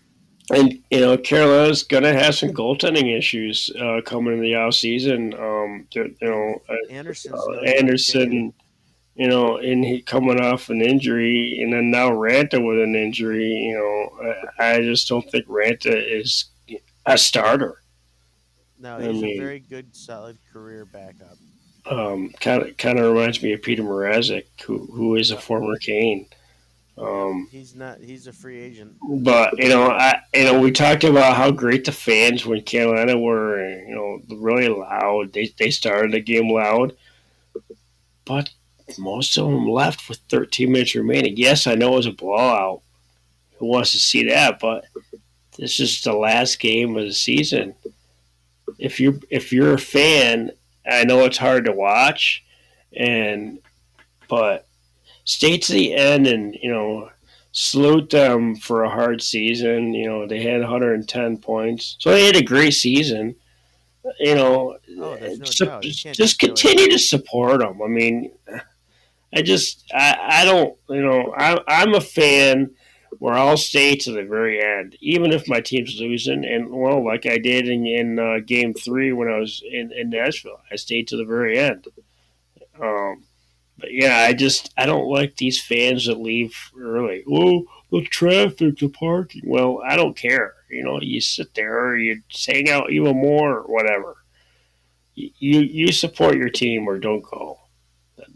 [0.49, 5.33] And you know, Carolina's gonna have some goaltending issues uh, coming in the off season.
[5.33, 8.53] Um, you know, uh, Andersen,
[9.15, 13.47] you know, and he coming off an injury, and then now Raanta with an injury.
[13.47, 16.50] You know, I, I just don't think Raanta is
[17.05, 17.81] a starter.
[18.79, 21.37] No, he's I mean, a very good, solid career backup.
[21.85, 25.77] Um, kind of, kind of reminds me of Peter Mrazek, who who is a former
[25.77, 26.27] Cane.
[26.97, 27.99] Um, he's not.
[27.99, 28.95] He's a free agent.
[29.01, 33.17] But you know, I you know we talked about how great the fans when Carolina
[33.17, 35.33] were you know really loud.
[35.33, 36.95] They they started the game loud,
[38.25, 38.49] but
[38.97, 41.37] most of them left with 13 minutes remaining.
[41.37, 42.81] Yes, I know it was a blowout.
[43.57, 44.59] Who wants to see that?
[44.59, 44.85] But
[45.57, 47.75] this is the last game of the season.
[48.79, 50.51] If you if you're a fan,
[50.89, 52.43] I know it's hard to watch,
[52.95, 53.59] and
[54.27, 54.67] but
[55.25, 57.09] stay to the end and you know
[57.51, 59.93] salute them for a hard season.
[59.93, 63.35] You know they had 110 points, so they had a great season.
[64.19, 67.81] You know, oh, no eh, su- just continue to support them.
[67.83, 68.31] I mean,
[69.35, 72.71] I just I, I don't you know I, I'm a fan
[73.21, 76.43] where I'll stay to the very end, even if my team's losing.
[76.43, 80.09] And well, like I did in, in uh, Game Three when I was in, in
[80.09, 81.85] Nashville, I stayed to the very end.
[82.81, 83.23] Um,
[83.77, 87.23] but yeah, I just I don't like these fans that leave early.
[87.31, 89.43] Oh, the traffic, the parking.
[89.45, 90.55] Well, I don't care.
[90.71, 94.17] You know, you sit there or you hang out even more or whatever.
[95.13, 97.59] You you support your team or don't go.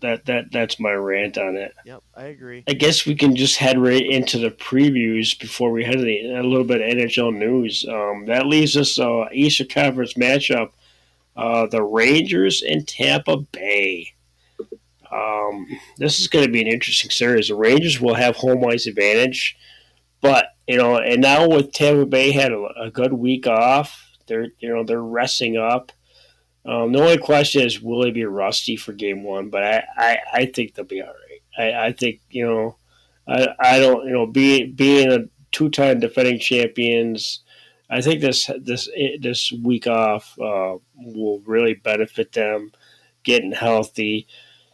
[0.01, 1.73] That that that's my rant on it.
[1.85, 2.63] Yep, I agree.
[2.67, 6.35] I guess we can just head right into the previews before we head to the,
[6.35, 7.85] a little bit of NHL news.
[7.87, 10.71] Um, that leaves us uh, Eastern Conference matchup:
[11.35, 14.13] uh, the Rangers and Tampa Bay.
[15.11, 17.47] Um, this is going to be an interesting series.
[17.47, 19.57] The Rangers will have home ice advantage,
[20.21, 24.47] but you know, and now with Tampa Bay had a, a good week off, they're
[24.59, 25.91] you know they're resting up.
[26.65, 29.49] Um, the only question is, will they be rusty for Game One?
[29.49, 31.41] But I, I, I think they'll be all right.
[31.57, 32.77] I, I think you know,
[33.27, 35.19] I, I don't you know, being being a
[35.51, 37.41] two-time defending champions.
[37.89, 42.71] I think this this this week off uh, will really benefit them
[43.23, 44.27] getting healthy.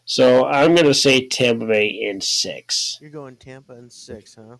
[0.05, 2.97] So I'm going to say Tampa Bay in six.
[3.01, 4.57] You're going Tampa in six, huh?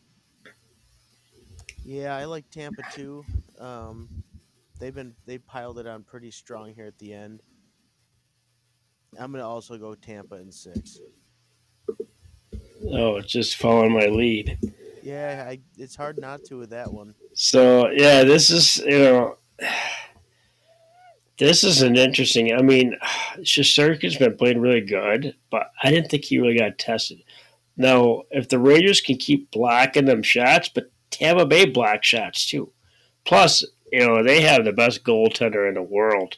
[1.83, 3.25] Yeah, I like Tampa too.
[3.59, 4.23] Um,
[4.81, 7.41] they've been they piled it on pretty strong here at the end.
[9.17, 10.99] I'm going to also go Tampa in six.
[12.89, 14.57] Oh, just following my lead.
[15.03, 17.13] Yeah, I, it's hard not to with that one.
[17.33, 19.37] So yeah, this is you know
[21.37, 22.53] this is an interesting.
[22.53, 22.97] I mean,
[23.39, 27.23] Shesterkin's been playing really good, but I didn't think he really got tested.
[27.77, 32.71] Now, if the Rangers can keep blocking them shots, but Tampa Bay block shots too.
[33.25, 36.37] Plus, you know, they have the best goaltender in the world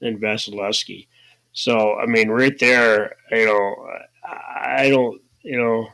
[0.00, 1.06] in Vasilevskiy.
[1.52, 3.74] So, I mean, right there, you know,
[4.24, 5.88] I don't, you know,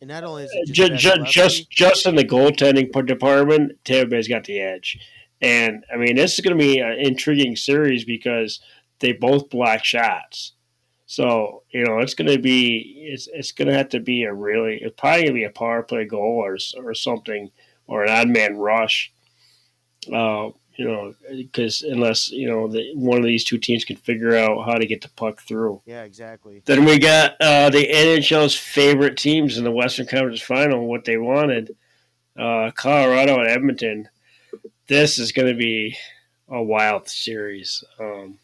[0.00, 4.28] and not only is it just just, just, just in the goaltending department, Tampa Bay's
[4.28, 4.98] got the edge.
[5.40, 8.60] And I mean, this is going to be an intriguing series because
[9.00, 10.52] they both block shots.
[11.06, 14.32] So you know it's going to be it's it's going to have to be a
[14.32, 17.50] really it's probably going to be a power play goal or or something
[17.86, 19.10] or an odd man rush.
[20.12, 24.36] Uh, you know, because unless you know the, one of these two teams can figure
[24.36, 25.82] out how to get the puck through.
[25.84, 26.62] Yeah, exactly.
[26.64, 30.86] Then we got uh, the NHL's favorite teams in the Western Conference Final.
[30.86, 31.76] What they wanted,
[32.38, 34.08] uh, Colorado and Edmonton.
[34.86, 35.96] This is going to be
[36.48, 37.82] a wild series.
[37.98, 38.38] Um,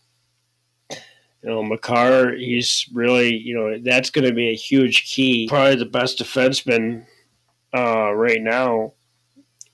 [0.91, 5.47] you know, Makar, he's really, you know, that's going to be a huge key.
[5.49, 7.07] Probably the best defenseman
[7.73, 8.95] uh, right now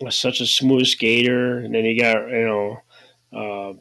[0.08, 2.82] such a smooth skater, and then he got you know
[3.32, 3.74] uh,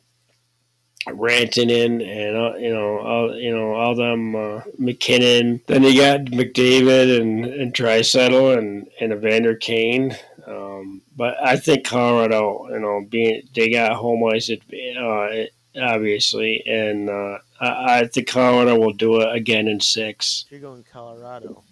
[1.08, 5.62] in, and uh, you know all you know all them uh, MacKinnon.
[5.68, 10.16] Then you got McDavid and and Draisaitl and and Evander Kane.
[10.46, 15.46] Um, but I think Colorado, you know, being they got home ice, uh,
[15.80, 20.46] obviously, and uh, I, I think Colorado will do it again in six.
[20.50, 21.64] You're going Colorado.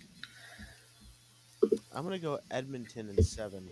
[1.94, 3.68] I'm gonna go Edmonton in seven.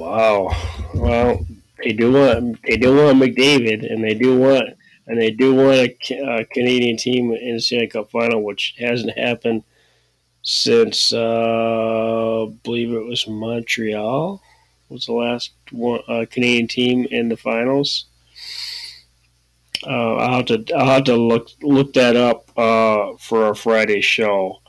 [0.00, 0.56] Wow.
[0.94, 1.46] Well,
[1.84, 4.70] they do want they do want McDavid, and they do want
[5.06, 9.18] and they do want a, a Canadian team in the Stanley Cup final, which hasn't
[9.18, 9.62] happened
[10.40, 14.42] since uh, I believe it was Montreal
[14.88, 18.06] was the last one uh, Canadian team in the finals.
[19.86, 24.00] Uh, I'll have to I'll have to look look that up uh, for our Friday
[24.00, 24.59] show.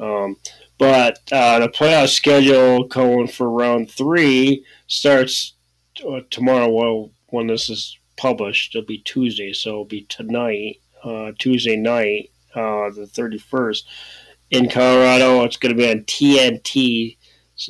[0.00, 0.36] Um,
[0.78, 5.52] but uh, the playoff schedule going for round three starts
[6.08, 6.68] uh, tomorrow.
[6.68, 12.30] Well, when this is published, it'll be Tuesday, so it'll be tonight, uh, Tuesday night,
[12.54, 13.86] uh, the thirty first,
[14.50, 15.44] in Colorado.
[15.44, 17.18] It's going to be on TNT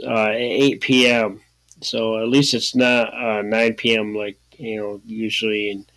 [0.06, 1.40] uh, at eight p.m.
[1.80, 4.14] So at least it's not uh, nine p.m.
[4.14, 5.90] like you know usually, and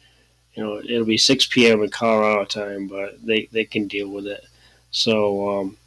[0.56, 1.84] you know it'll be six p.m.
[1.84, 4.44] in Colorado time, but they they can deal with it.
[4.90, 5.60] So.
[5.60, 5.78] Um,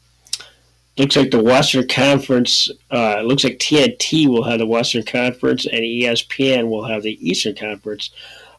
[0.99, 2.71] looks like the Western Conference.
[2.91, 7.55] Uh, looks like TNT will have the Western Conference, and ESPN will have the Eastern
[7.55, 8.11] Conference.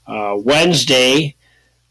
[0.06, 1.36] Uh, Wednesday,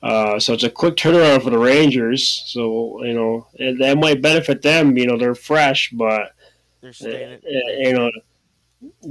[0.02, 2.44] uh, so it's a quick turnaround for the Rangers.
[2.46, 4.96] So you know that might benefit them.
[4.96, 6.32] You know they're fresh, but
[6.80, 7.34] they're staying.
[7.34, 8.10] Uh, you know,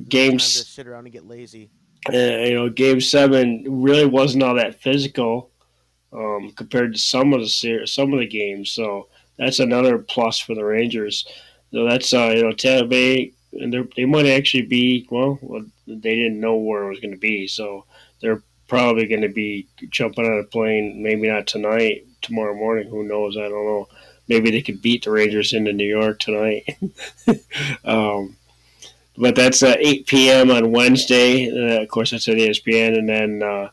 [0.07, 1.69] games sit around and get lazy.
[2.07, 5.49] Uh, you know, game seven really wasn't all that physical
[6.13, 8.71] um, compared to some of the ser- some of the games.
[8.71, 11.27] So that's another plus for the Rangers.
[11.71, 15.39] So that's uh, you know Tampa Bay, and they might actually be well,
[15.87, 17.85] They didn't know where it was going to be, so
[18.21, 21.01] they're probably going to be jumping on a plane.
[21.03, 22.89] Maybe not tonight, tomorrow morning.
[22.89, 23.37] Who knows?
[23.37, 23.87] I don't know.
[24.27, 26.63] Maybe they could beat the Rangers into New York tonight.
[27.85, 28.37] um,
[29.17, 30.51] but that's uh, 8 p.m.
[30.51, 31.49] on Wednesday.
[31.49, 33.69] Uh, of course, that's at ESPN, and then uh,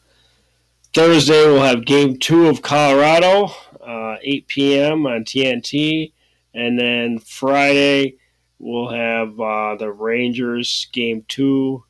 [0.92, 3.52] Thursday we'll have Game Two of Colorado
[3.87, 5.07] uh, 8 p.m.
[5.07, 6.12] on TNT.
[6.55, 8.16] And then Friday,
[8.59, 11.85] we'll have uh, the Rangers game two.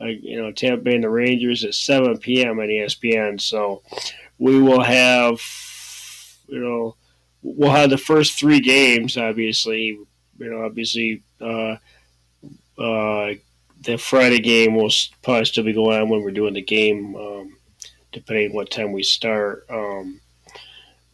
[0.00, 2.58] Uh, you know, Tampa Bay and the Rangers at 7 p.m.
[2.58, 3.40] on ESPN.
[3.40, 3.82] So
[4.38, 5.40] we will have,
[6.48, 6.96] you know,
[7.42, 9.98] we'll have the first three games, obviously.
[10.38, 11.76] You know, obviously, uh,
[12.78, 13.34] uh,
[13.82, 14.90] the Friday game will
[15.22, 17.56] probably still be going on when we're doing the game, um,
[18.12, 19.64] depending what time we start.
[19.70, 20.20] Um,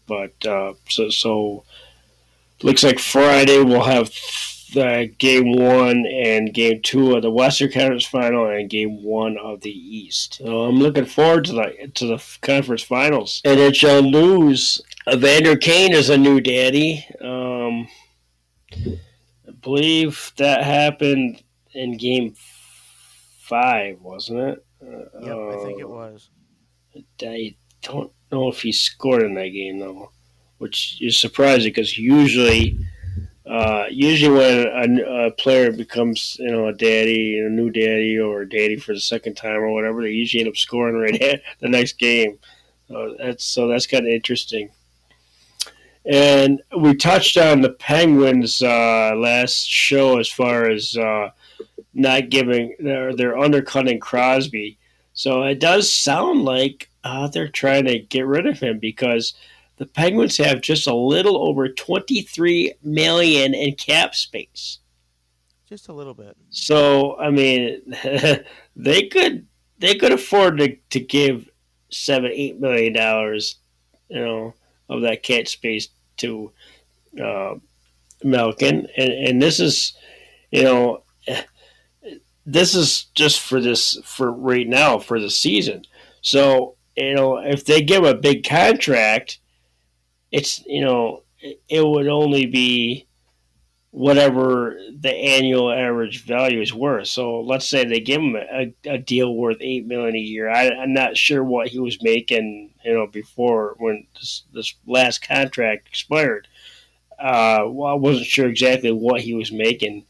[0.07, 1.65] but uh, so so
[2.63, 4.11] looks like Friday we'll have
[4.73, 9.61] the game one and game two of the Western Conference Final and game one of
[9.61, 10.35] the East.
[10.35, 13.43] So I'm looking forward to the to the conference finals.
[13.45, 14.81] NHL news:
[15.13, 17.07] Evander Kane is a new daddy.
[17.21, 17.89] Um,
[18.73, 21.43] I believe that happened
[21.75, 22.35] in game
[23.39, 24.65] five, wasn't it?
[24.83, 26.31] Yep, uh, I think it was.
[27.23, 30.11] I don't know if he scored in that game though,
[30.59, 32.79] which is surprising because usually,
[33.47, 38.43] uh, usually when a, a, player becomes you know a daddy, a new daddy, or
[38.43, 41.43] a daddy for the second time or whatever, they usually end up scoring right at
[41.61, 42.39] the next game.
[42.89, 44.71] So that's so that's kind of interesting.
[46.05, 51.31] And we touched on the Penguins uh, last show as far as uh,
[51.95, 54.79] not giving they're, they're undercutting Crosby.
[55.15, 59.35] So it does sound like uh, they're trying to get rid of him because
[59.77, 64.79] the Penguins have just a little over 23 million in cap space.
[65.69, 66.37] Just a little bit.
[66.51, 67.81] So I mean,
[68.77, 69.47] they could
[69.79, 71.49] they could afford to, to give
[71.91, 73.57] seven eight million dollars,
[74.09, 74.55] you know,
[74.89, 75.89] of that cap space
[76.19, 76.53] to
[77.23, 77.55] uh,
[78.23, 79.95] Malkin, and and this is,
[80.51, 81.03] you know,
[82.45, 85.85] this is just for this for right now for the season.
[86.21, 89.39] So you know, if they give a big contract,
[90.31, 91.23] it's you know
[91.69, 93.07] it would only be
[93.93, 97.09] whatever the annual average value is worth.
[97.09, 100.49] So let's say they give him a, a deal worth eight million a year.
[100.49, 105.27] I, am not sure what he was making, you know, before when this, this last
[105.27, 106.49] contract expired.
[107.19, 110.07] Uh, well, I wasn't sure exactly what he was making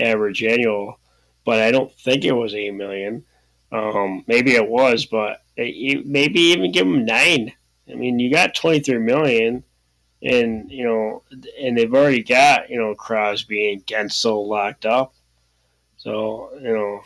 [0.00, 1.00] average annual,
[1.46, 3.24] but I don't think it was eight million.
[3.72, 7.52] Um, maybe it was, but it, maybe even give him nine.
[7.90, 9.64] I mean, you got twenty three million
[10.22, 11.22] and you know,
[11.60, 15.14] and they've already got you know Crosby and Guentzel locked up.
[15.96, 17.00] So you know,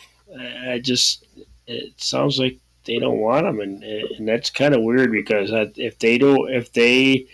[0.70, 1.26] I just
[1.66, 5.99] it sounds like they don't want him, and and that's kind of weird because if
[5.99, 7.26] they don't if they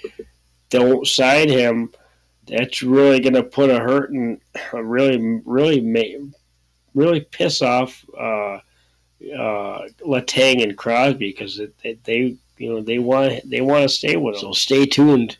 [0.70, 1.92] don't sign him,
[2.46, 4.40] that's really going to put a hurt and
[4.72, 6.16] a really really make
[6.96, 8.58] really piss off uh,
[9.38, 11.60] uh, Letang and Crosby because
[12.04, 14.40] they, you know they want they want to stay with him.
[14.40, 15.38] So stay tuned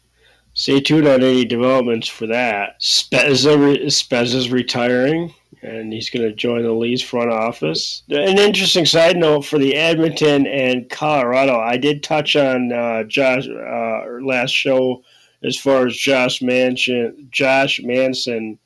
[0.56, 2.80] Stay tuned on any developments for that.
[2.80, 8.02] Spezza, is retiring, and he's going to join the Leafs front office.
[8.08, 11.60] An interesting side note for the Edmonton and Colorado.
[11.60, 15.02] I did touch on uh, Josh uh, last show
[15.42, 18.58] as far as Josh Manson, Josh Manson,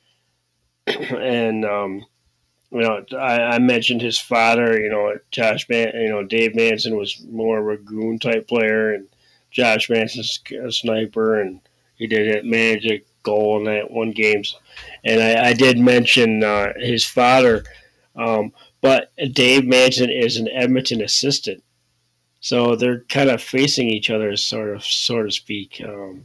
[0.87, 2.07] and um,
[2.73, 4.81] you know, I, I, mentioned his father.
[4.81, 8.93] You know, Josh Man, you know, Dave Manson was more of a goon type player,
[8.93, 9.09] and
[9.51, 11.61] Josh Manson's a sniper, and
[11.97, 14.43] he did manage a goal in that one game,
[15.05, 17.65] and I, I did mention uh, his father.
[18.17, 21.63] Um, but Dave Manson is an Edmonton assistant,
[22.41, 25.83] so they're kind of facing each other, sort of, so to speak.
[25.85, 26.23] Um,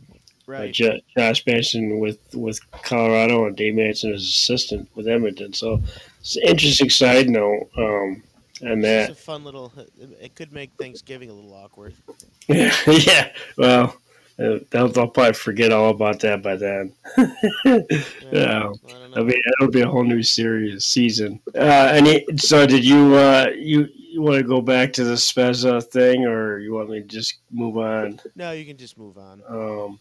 [0.48, 0.74] right.
[0.74, 5.54] J- Josh Manson with with Colorado and Dave Manson as assistant with Edmonton.
[5.54, 5.82] So
[6.26, 7.70] it's interesting side note.
[7.78, 8.24] Um,
[8.62, 9.72] and that it's a fun little.
[10.20, 11.94] It could make Thanksgiving a little awkward.
[12.48, 13.32] Yeah, yeah.
[13.58, 13.98] Well,
[14.38, 16.94] uh, they'll, they'll probably forget all about that by then.
[17.18, 18.72] yeah,
[19.12, 21.40] it'll be it'll be a whole new series season.
[21.56, 25.84] Uh, and so, did you uh, you you want to go back to the Spezza
[25.84, 28.22] thing, or you want me to just move on?
[28.36, 29.42] No, you can just move on.
[29.50, 30.00] Um,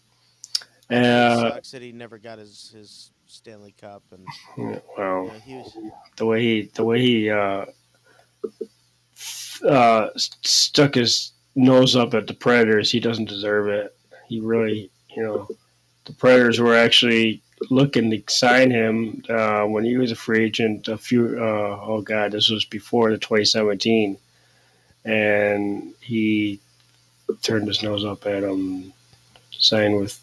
[0.91, 5.77] uh, he never got his, his Stanley Cup, and well, he was,
[6.17, 7.67] the way he the way he uh,
[9.69, 13.95] uh, stuck his nose up at the Predators, he doesn't deserve it
[14.29, 15.49] he really, you know,
[16.05, 20.89] the Predators were actually looking to sign him uh, when he was a free agent.
[20.89, 24.19] A few, uh, oh god, this was before the 2017,
[25.05, 26.61] and he
[27.43, 28.93] turned his nose up at him,
[29.53, 30.21] signed with.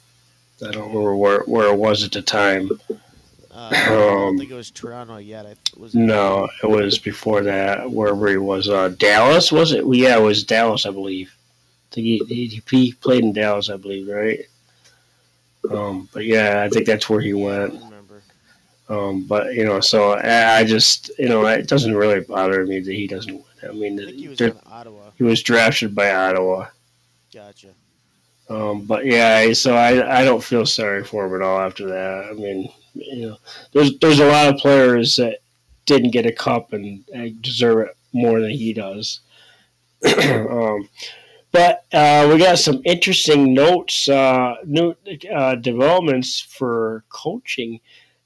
[0.67, 2.69] I don't remember where, where it was at the time.
[2.89, 5.45] Uh, I don't um, think it was Toronto yet.
[5.45, 7.89] I was no, it was before that.
[7.91, 9.83] Wherever he was, uh, Dallas was it?
[9.85, 11.35] Yeah, it was Dallas, I believe
[11.91, 14.39] I think he, he played in Dallas, I believe, right?
[15.69, 17.81] Um, but yeah, I think that's where he went.
[18.87, 22.93] Um, but you know, so I, just you know, it doesn't really bother me that
[22.93, 23.43] he doesn't win.
[23.63, 25.11] I mean, I he was Ottawa.
[25.17, 26.67] He was drafted by Ottawa.
[27.33, 27.67] Gotcha.
[28.51, 32.25] Um, but yeah, so I I don't feel sorry for him at all after that.
[32.29, 33.37] I mean, you know,
[33.71, 35.39] there's there's a lot of players that
[35.85, 39.21] didn't get a cup and, and deserve it more than he does.
[40.19, 40.89] um,
[41.51, 44.95] but uh, we got some interesting notes, uh, new
[45.33, 47.79] uh, developments for coaching.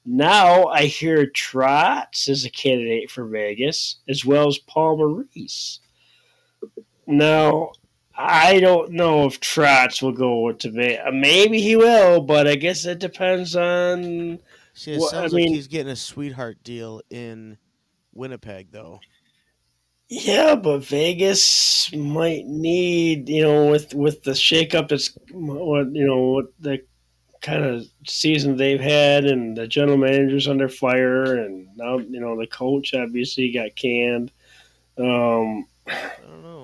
[0.04, 5.80] Now I hear Trotz is a candidate for Vegas, as well as Paul Maurice.
[7.06, 7.72] Now,
[8.18, 11.00] I don't know if Trotz will go to Vegas.
[11.06, 14.38] Uh, maybe he will, but I guess it depends on.
[14.74, 17.58] See, it what, sounds I mean, like he's getting a sweetheart deal in
[18.14, 19.00] Winnipeg, though.
[20.08, 26.28] Yeah, but Vegas might need you know with with the shakeup that's what you know
[26.28, 26.80] what the
[27.42, 32.38] kind of season they've had and the general manager's under fire and now you know
[32.38, 34.30] the coach obviously got canned.
[34.96, 36.55] Um, I don't know.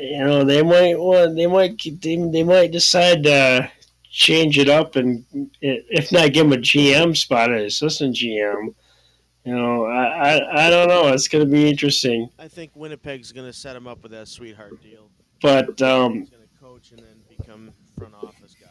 [0.00, 3.70] You know they might want they might they, they might decide to
[4.10, 5.24] change it up and
[5.60, 8.74] if not give him a GM spot, an assistant GM
[9.44, 11.08] you know, I, I, I don't know.
[11.08, 12.28] It's going to be interesting.
[12.38, 15.10] I think Winnipeg's going to set him up with that sweetheart deal.
[15.40, 18.68] But um, he's going to coach and then become front office guy.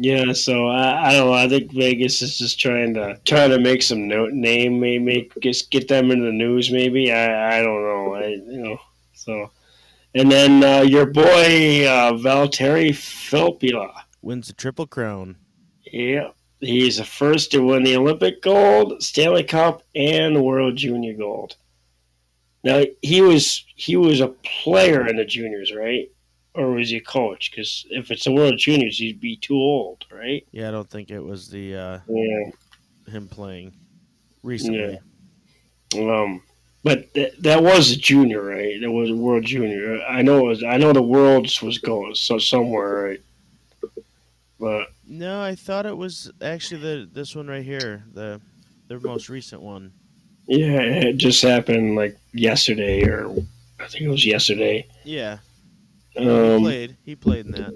[0.00, 1.32] Yeah, so I, I don't know.
[1.32, 5.40] I think Vegas is just trying to trying to make some note name, maybe make,
[5.40, 6.70] just get them in the news.
[6.70, 8.14] Maybe I I don't know.
[8.14, 8.78] I you know
[9.14, 9.50] so,
[10.14, 13.90] and then uh, your boy uh, Valtteri Filppula
[14.22, 15.36] wins the triple crown.
[15.90, 16.30] Yeah,
[16.60, 21.56] He's the first to win the Olympic gold, Stanley Cup, and World Junior Gold.
[22.64, 24.28] Now he was he was a
[24.62, 26.10] player in the juniors, right?
[26.54, 27.52] or was he a coach?
[27.52, 30.44] Because if it's the World Juniors, he'd be too old, right?
[30.50, 32.50] Yeah, I don't think it was the uh, Yeah.
[33.12, 33.74] him playing
[34.42, 34.98] recently.
[35.94, 36.42] Um,
[36.84, 38.80] but th- that was a junior, right?
[38.80, 40.00] That was a World Junior.
[40.02, 40.62] I know it was.
[40.64, 43.92] I know the Worlds was going so somewhere, right?
[44.60, 48.40] But No, I thought it was actually the this one right here, the
[48.88, 49.92] their most recent one.
[50.46, 53.30] yeah, it just happened like yesterday, or
[53.78, 54.86] I think it was yesterday.
[55.04, 55.38] Yeah,
[56.10, 56.96] he Um, played.
[57.04, 57.74] He played in that.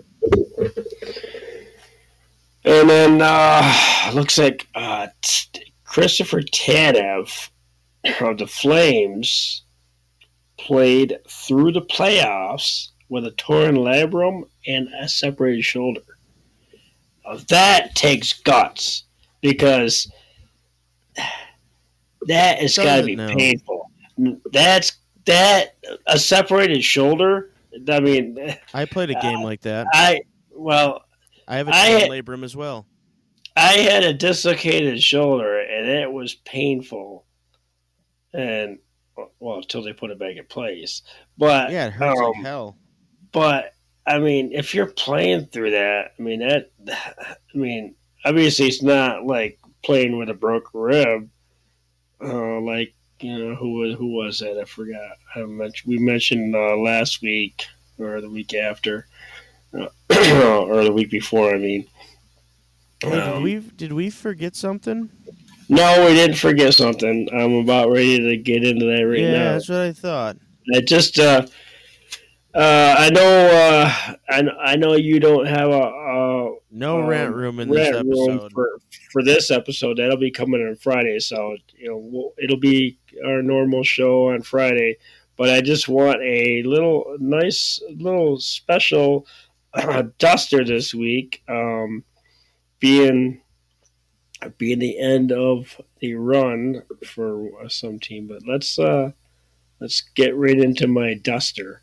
[2.65, 5.09] And then uh looks like uh,
[5.85, 7.49] Christopher Tanev
[8.05, 9.63] of the Flames
[10.59, 16.01] played through the playoffs with a torn labrum and a separated shoulder.
[17.25, 19.05] Now, that takes guts
[19.41, 20.11] because
[22.27, 23.29] that has got to be know.
[23.29, 23.91] painful.
[24.53, 24.93] That's
[25.25, 25.77] that
[26.07, 27.51] a separated shoulder.
[27.89, 29.87] I mean, I played a game like that.
[29.93, 31.03] I well,
[31.49, 32.87] I have a I- torn labrum as well.
[33.55, 37.27] I had a dislocated shoulder and it was painful.
[38.33, 38.79] And
[39.39, 41.03] well, until they put it back in place.
[41.37, 42.77] But Yeah, it hurts um, like hell.
[43.33, 43.75] but
[44.07, 49.25] I mean, if you're playing through that, I mean that I mean, obviously it's not
[49.27, 51.31] like playing with a broken rib.
[52.23, 54.59] Uh, like you know who was who was that?
[54.59, 55.17] I forgot.
[55.35, 57.67] I mentioned we mentioned uh, last week
[57.99, 59.07] or the week after,
[59.75, 61.55] uh, or the week before.
[61.55, 61.87] I mean,
[63.03, 65.11] Hey, did um, we did we forget something?
[65.73, 67.29] No, we didn't forget something.
[67.33, 69.53] I'm about ready to get into that right yeah, now.
[69.53, 70.37] that's what I thought.
[70.75, 71.47] I just, uh,
[72.55, 74.43] uh, I know, uh, I,
[74.73, 78.31] I know you don't have a, a No um, rant room in this rant room
[78.33, 78.53] episode.
[78.53, 78.69] for
[79.13, 79.97] for this episode.
[79.97, 84.43] That'll be coming on Friday, so you know we'll, it'll be our normal show on
[84.43, 84.99] Friday.
[85.39, 89.27] But I just want a little nice little special
[89.73, 92.05] uh, duster this week, um,
[92.79, 93.41] being
[94.59, 98.27] being the end of the run for some team.
[98.27, 99.13] But let's uh,
[99.81, 101.83] let's get right into my duster.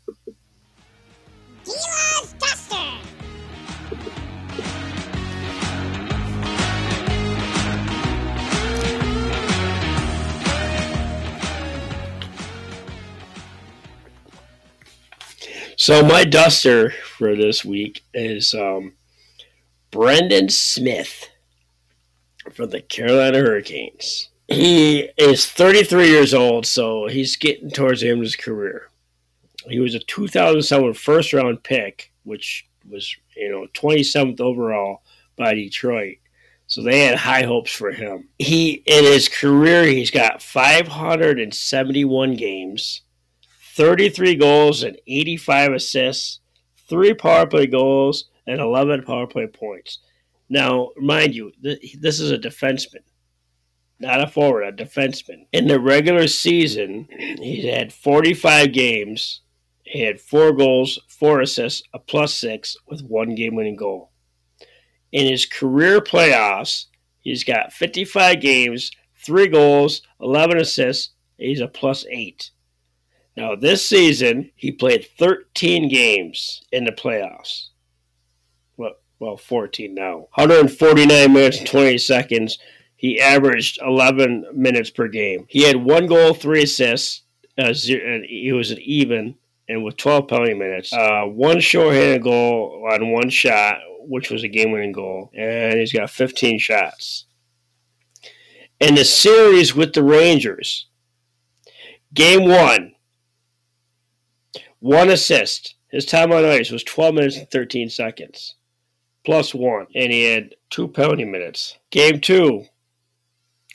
[1.64, 2.20] Duster.
[15.80, 18.92] So my duster for this week is um,
[19.90, 21.30] Brendan Smith
[22.50, 24.28] from the Carolina Hurricanes.
[24.48, 28.88] He is 33 years old, so he's getting towards the end of his career.
[29.68, 35.02] He was a 2007 first round pick, which was you know 27th overall
[35.36, 36.16] by Detroit.
[36.66, 38.28] So they had high hopes for him.
[38.38, 43.02] He in his career he's got 571 games,
[43.74, 46.40] 33 goals and 85 assists,
[46.88, 49.98] three power play goals, and 11 power play points.
[50.50, 53.04] Now, mind you, th- this is a defenseman,
[54.00, 55.46] not a forward, a defenseman.
[55.52, 57.06] In the regular season,
[57.38, 59.42] he's had 45 games.
[59.84, 64.10] He had four goals, four assists, a plus six with one game winning goal.
[65.12, 66.86] In his career playoffs,
[67.20, 71.10] he's got 55 games, three goals, 11 assists.
[71.38, 72.50] He's a plus eight.
[73.36, 77.69] Now, this season, he played 13 games in the playoffs.
[79.20, 80.28] Well, well 14 now.
[80.34, 82.58] 149 minutes and 20 seconds.
[82.96, 85.46] He averaged 11 minutes per game.
[85.48, 87.22] He had one goal, three assists.
[87.58, 89.34] Uh, zero, and he was an even,
[89.68, 90.92] and with 12 penalty minutes.
[90.92, 95.30] Uh, one shorthanded goal on one shot, which was a game winning goal.
[95.34, 97.26] And he's got 15 shots.
[98.78, 100.86] In the series with the Rangers,
[102.14, 102.94] game one,
[104.78, 105.74] one assist.
[105.90, 108.54] His time on ice was 12 minutes and 13 seconds,
[109.24, 109.86] plus one.
[109.94, 111.78] And he had two penalty minutes.
[111.90, 112.64] Game two,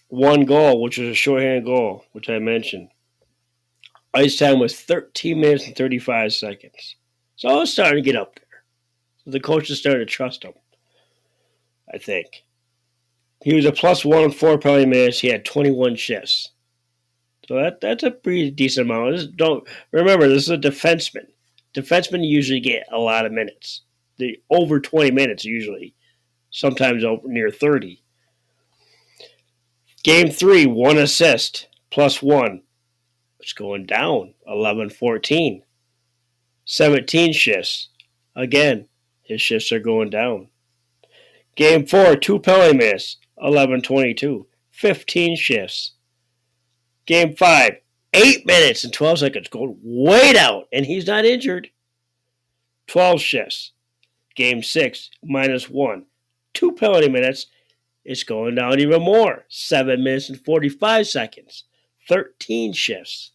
[0.08, 2.89] one goal, which was a shorthanded goal, which I mentioned.
[4.14, 6.96] Ice time was 13 minutes and 35 seconds.
[7.36, 8.64] So I was starting to get up there.
[9.24, 10.54] So the coaches started to trust him,
[11.93, 12.43] I think.
[13.43, 15.20] He was a plus one in four penalty minutes.
[15.20, 16.52] He had 21 shifts.
[17.48, 19.18] So that that's a pretty decent amount.
[19.18, 21.28] This, don't remember this is a defenseman.
[21.76, 23.82] Defensemen usually get a lot of minutes.
[24.18, 25.95] They over twenty minutes usually,
[26.49, 28.03] sometimes over near thirty.
[30.03, 32.61] Game three, one assist plus one.
[33.39, 35.61] It's going down 11-14.
[36.66, 37.89] 17 shifts.
[38.36, 38.88] Again,
[39.22, 40.47] his shifts are going down.
[41.55, 44.45] Game four, two penalty minutes, 11-22.
[44.72, 45.93] 15 shifts.
[47.05, 47.78] Game five,
[48.13, 51.70] eight minutes and 12 seconds, going way down, and he's not injured.
[52.88, 53.72] 12 shifts.
[54.36, 56.06] Game six, minus one.
[56.54, 57.48] Two penalty minutes.
[58.04, 59.46] It's going down even more.
[59.50, 61.64] Seven minutes and 45 seconds.
[62.08, 63.32] 13 shifts.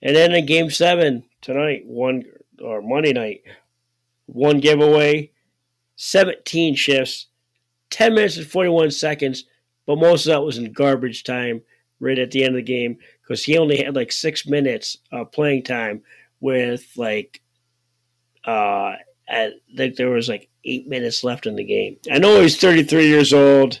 [0.00, 2.24] And then in game seven tonight, one
[2.60, 3.42] or Monday night,
[4.26, 5.30] one giveaway,
[5.96, 7.26] 17 shifts,
[7.90, 9.44] 10 minutes and 41 seconds,
[9.86, 11.62] but most of that was in garbage time
[12.00, 15.30] right at the end of the game because he only had like six minutes of
[15.30, 16.02] playing time
[16.40, 17.40] with like
[18.44, 18.94] uh
[19.28, 21.96] I think there was like eight minutes left in the game.
[22.10, 23.80] I know he's 33 years old.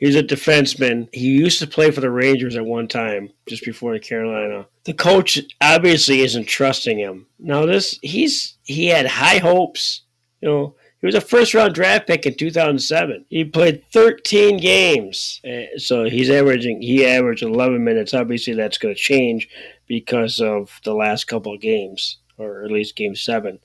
[0.00, 1.08] He's a defenseman.
[1.12, 4.66] He used to play for the Rangers at one time, just before the Carolina.
[4.84, 7.26] The coach obviously isn't trusting him.
[7.38, 10.02] Now this he's he had high hopes.
[10.40, 13.26] You know, he was a first round draft pick in 2007.
[13.28, 18.14] He played 13 games, uh, so he's averaging he averaged 11 minutes.
[18.14, 19.50] Obviously, that's going to change
[19.86, 23.58] because of the last couple of games, or at least game seven.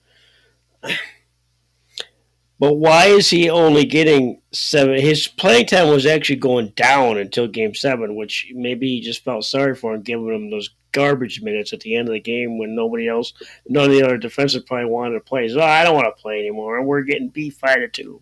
[2.58, 5.00] But why is he only getting seven?
[5.00, 9.44] His playing time was actually going down until game seven, which maybe he just felt
[9.44, 12.74] sorry for him, giving him those garbage minutes at the end of the game when
[12.74, 13.34] nobody else,
[13.68, 15.50] none of the other defensive probably wanted to play.
[15.50, 16.82] So oh, I don't want to play anymore.
[16.82, 18.22] We're getting beat five to two.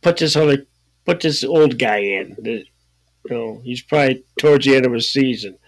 [0.00, 0.66] Put this other,
[1.04, 2.36] put this old guy in.
[2.44, 2.64] You
[3.28, 5.58] know, he's probably towards the end of his season.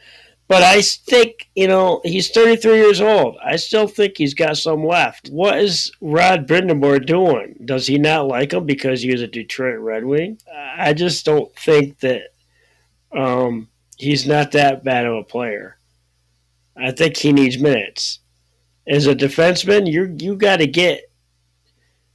[0.46, 3.36] But I think, you know, he's 33 years old.
[3.42, 5.28] I still think he's got some left.
[5.28, 7.56] What is Rod Brind'Amour doing?
[7.64, 10.38] Does he not like him because he was a Detroit Red Wing?
[10.76, 12.34] I just don't think that
[13.12, 15.78] um, he's not that bad of a player.
[16.76, 18.20] I think he needs minutes.
[18.86, 21.10] As a defenseman, you you got to get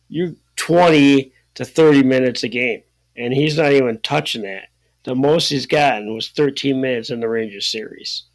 [0.08, 2.84] you 20 to 30 minutes a game,
[3.16, 4.69] and he's not even touching that.
[5.10, 8.26] The most he's gotten was 13 minutes in the Rangers series.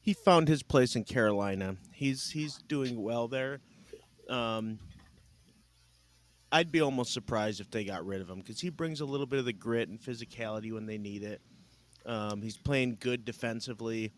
[0.00, 1.76] He found his place in Carolina.
[1.92, 3.60] He's he's doing well there.
[4.30, 4.78] Um,
[6.50, 9.26] I'd be almost surprised if they got rid of him because he brings a little
[9.26, 11.42] bit of the grit and physicality when they need it.
[12.06, 14.10] Um, he's playing good defensively.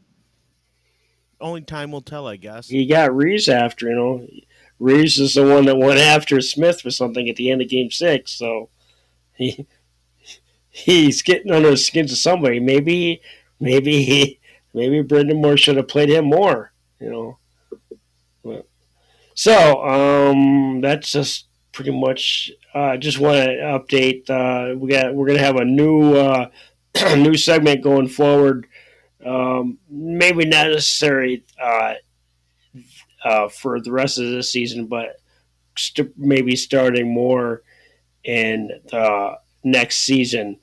[1.40, 2.68] Only time will tell, I guess.
[2.68, 4.28] He got Reaves after, you know.
[4.78, 7.90] Reaves is the one that went after Smith for something at the end of game
[7.90, 8.68] six, so
[9.34, 9.66] he
[10.76, 12.60] he's getting under the skins of somebody.
[12.60, 13.22] Maybe,
[13.58, 14.38] maybe he,
[14.74, 16.72] maybe Brind'Amour should have played him more.
[17.00, 17.38] You know.
[18.44, 18.66] But,
[19.34, 22.50] so um, that's just pretty much.
[22.74, 24.28] I uh, just want to update.
[24.28, 26.48] Uh, we got we're gonna have a new uh,
[27.16, 28.66] new segment going forward.
[29.24, 31.94] Um, maybe not necessary uh,
[33.24, 35.16] uh, for the rest of the season, but
[35.76, 37.62] st- maybe starting more
[38.22, 40.58] in the next season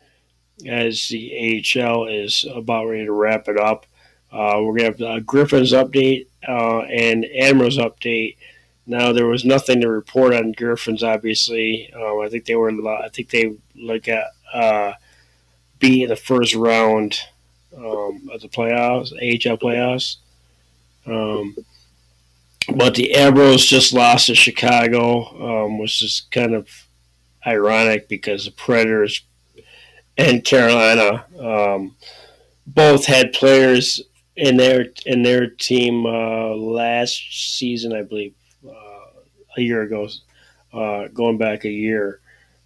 [0.67, 3.85] as the AHL is about ready to wrap it up.
[4.31, 8.37] Uh, we're going to have a Griffin's update uh, and Admirals update.
[8.85, 11.03] Now there was nothing to report on Griffins.
[11.03, 12.71] Obviously, um, I think they were.
[12.87, 14.93] I think they like got uh,
[15.79, 17.19] beat in the first round
[17.77, 20.17] um, of the playoffs, AHL playoffs.
[21.05, 21.55] Um,
[22.75, 26.69] but the Admirals just lost to Chicago, um, which is kind of
[27.45, 29.23] ironic because the Predators
[30.17, 31.95] and Carolina um,
[32.67, 34.01] both had players
[34.35, 38.33] in their in their team uh, last season, I believe,
[38.67, 39.21] uh,
[39.57, 40.07] a year ago,
[40.73, 42.19] uh, going back a year.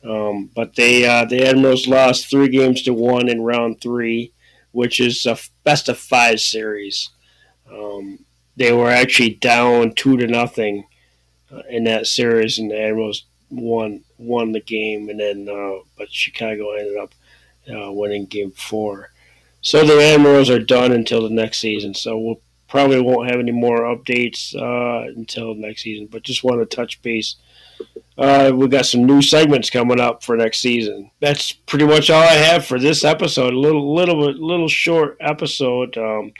[0.03, 4.31] Um, but they uh, the Admirals lost three games to one in round three,
[4.71, 7.09] which is a best of five series.
[7.69, 8.19] Um,
[8.55, 10.85] they were actually down two to nothing
[11.51, 16.11] uh, in that series, and the Admirals won won the game, and then uh, but
[16.11, 17.13] Chicago ended up
[17.70, 19.11] uh, winning game four.
[19.61, 21.93] So the Admirals are done until the next season.
[21.93, 26.07] So we'll probably won't have any more updates uh, until next season.
[26.07, 27.36] But just want to touch base.
[28.18, 31.11] Uh, we got some new segments coming up for next season.
[31.20, 33.53] That's pretty much all I have for this episode.
[33.53, 36.34] A little, little little short episode, um,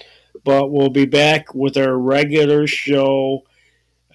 [0.44, 3.44] but we'll be back with our regular show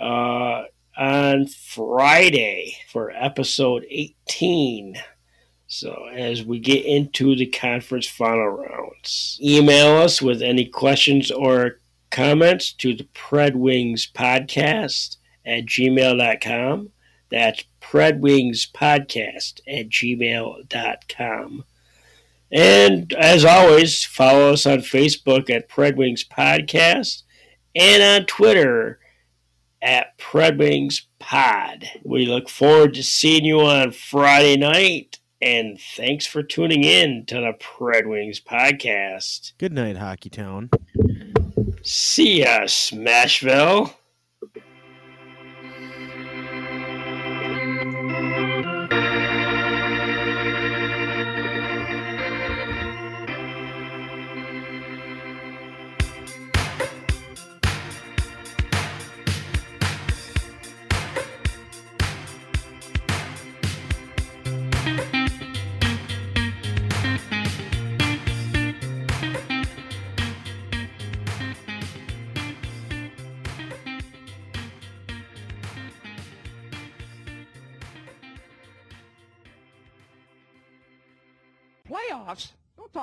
[0.01, 0.65] uh,
[0.97, 4.97] on Friday for episode 18.
[5.75, 11.81] So, as we get into the conference final rounds, email us with any questions or
[12.11, 15.16] comments to the PredWings podcast
[15.47, 16.91] at gmail.com.
[17.31, 21.64] That's PredWings podcast at gmail.com.
[22.53, 27.23] And as always, follow us on Facebook at PredWings Podcast
[27.75, 29.01] and on Twitter
[29.81, 31.89] at PredWings Pod.
[32.05, 37.34] We look forward to seeing you on Friday night and thanks for tuning in to
[37.34, 39.53] the PredWings podcast.
[39.59, 40.70] Good night, Hockeytown.
[41.82, 43.93] See ya, Smashville.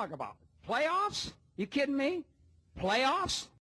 [0.00, 0.36] Talk about.
[0.66, 1.32] Playoffs?
[1.56, 2.24] You kidding me?
[2.80, 3.46] Playoffs?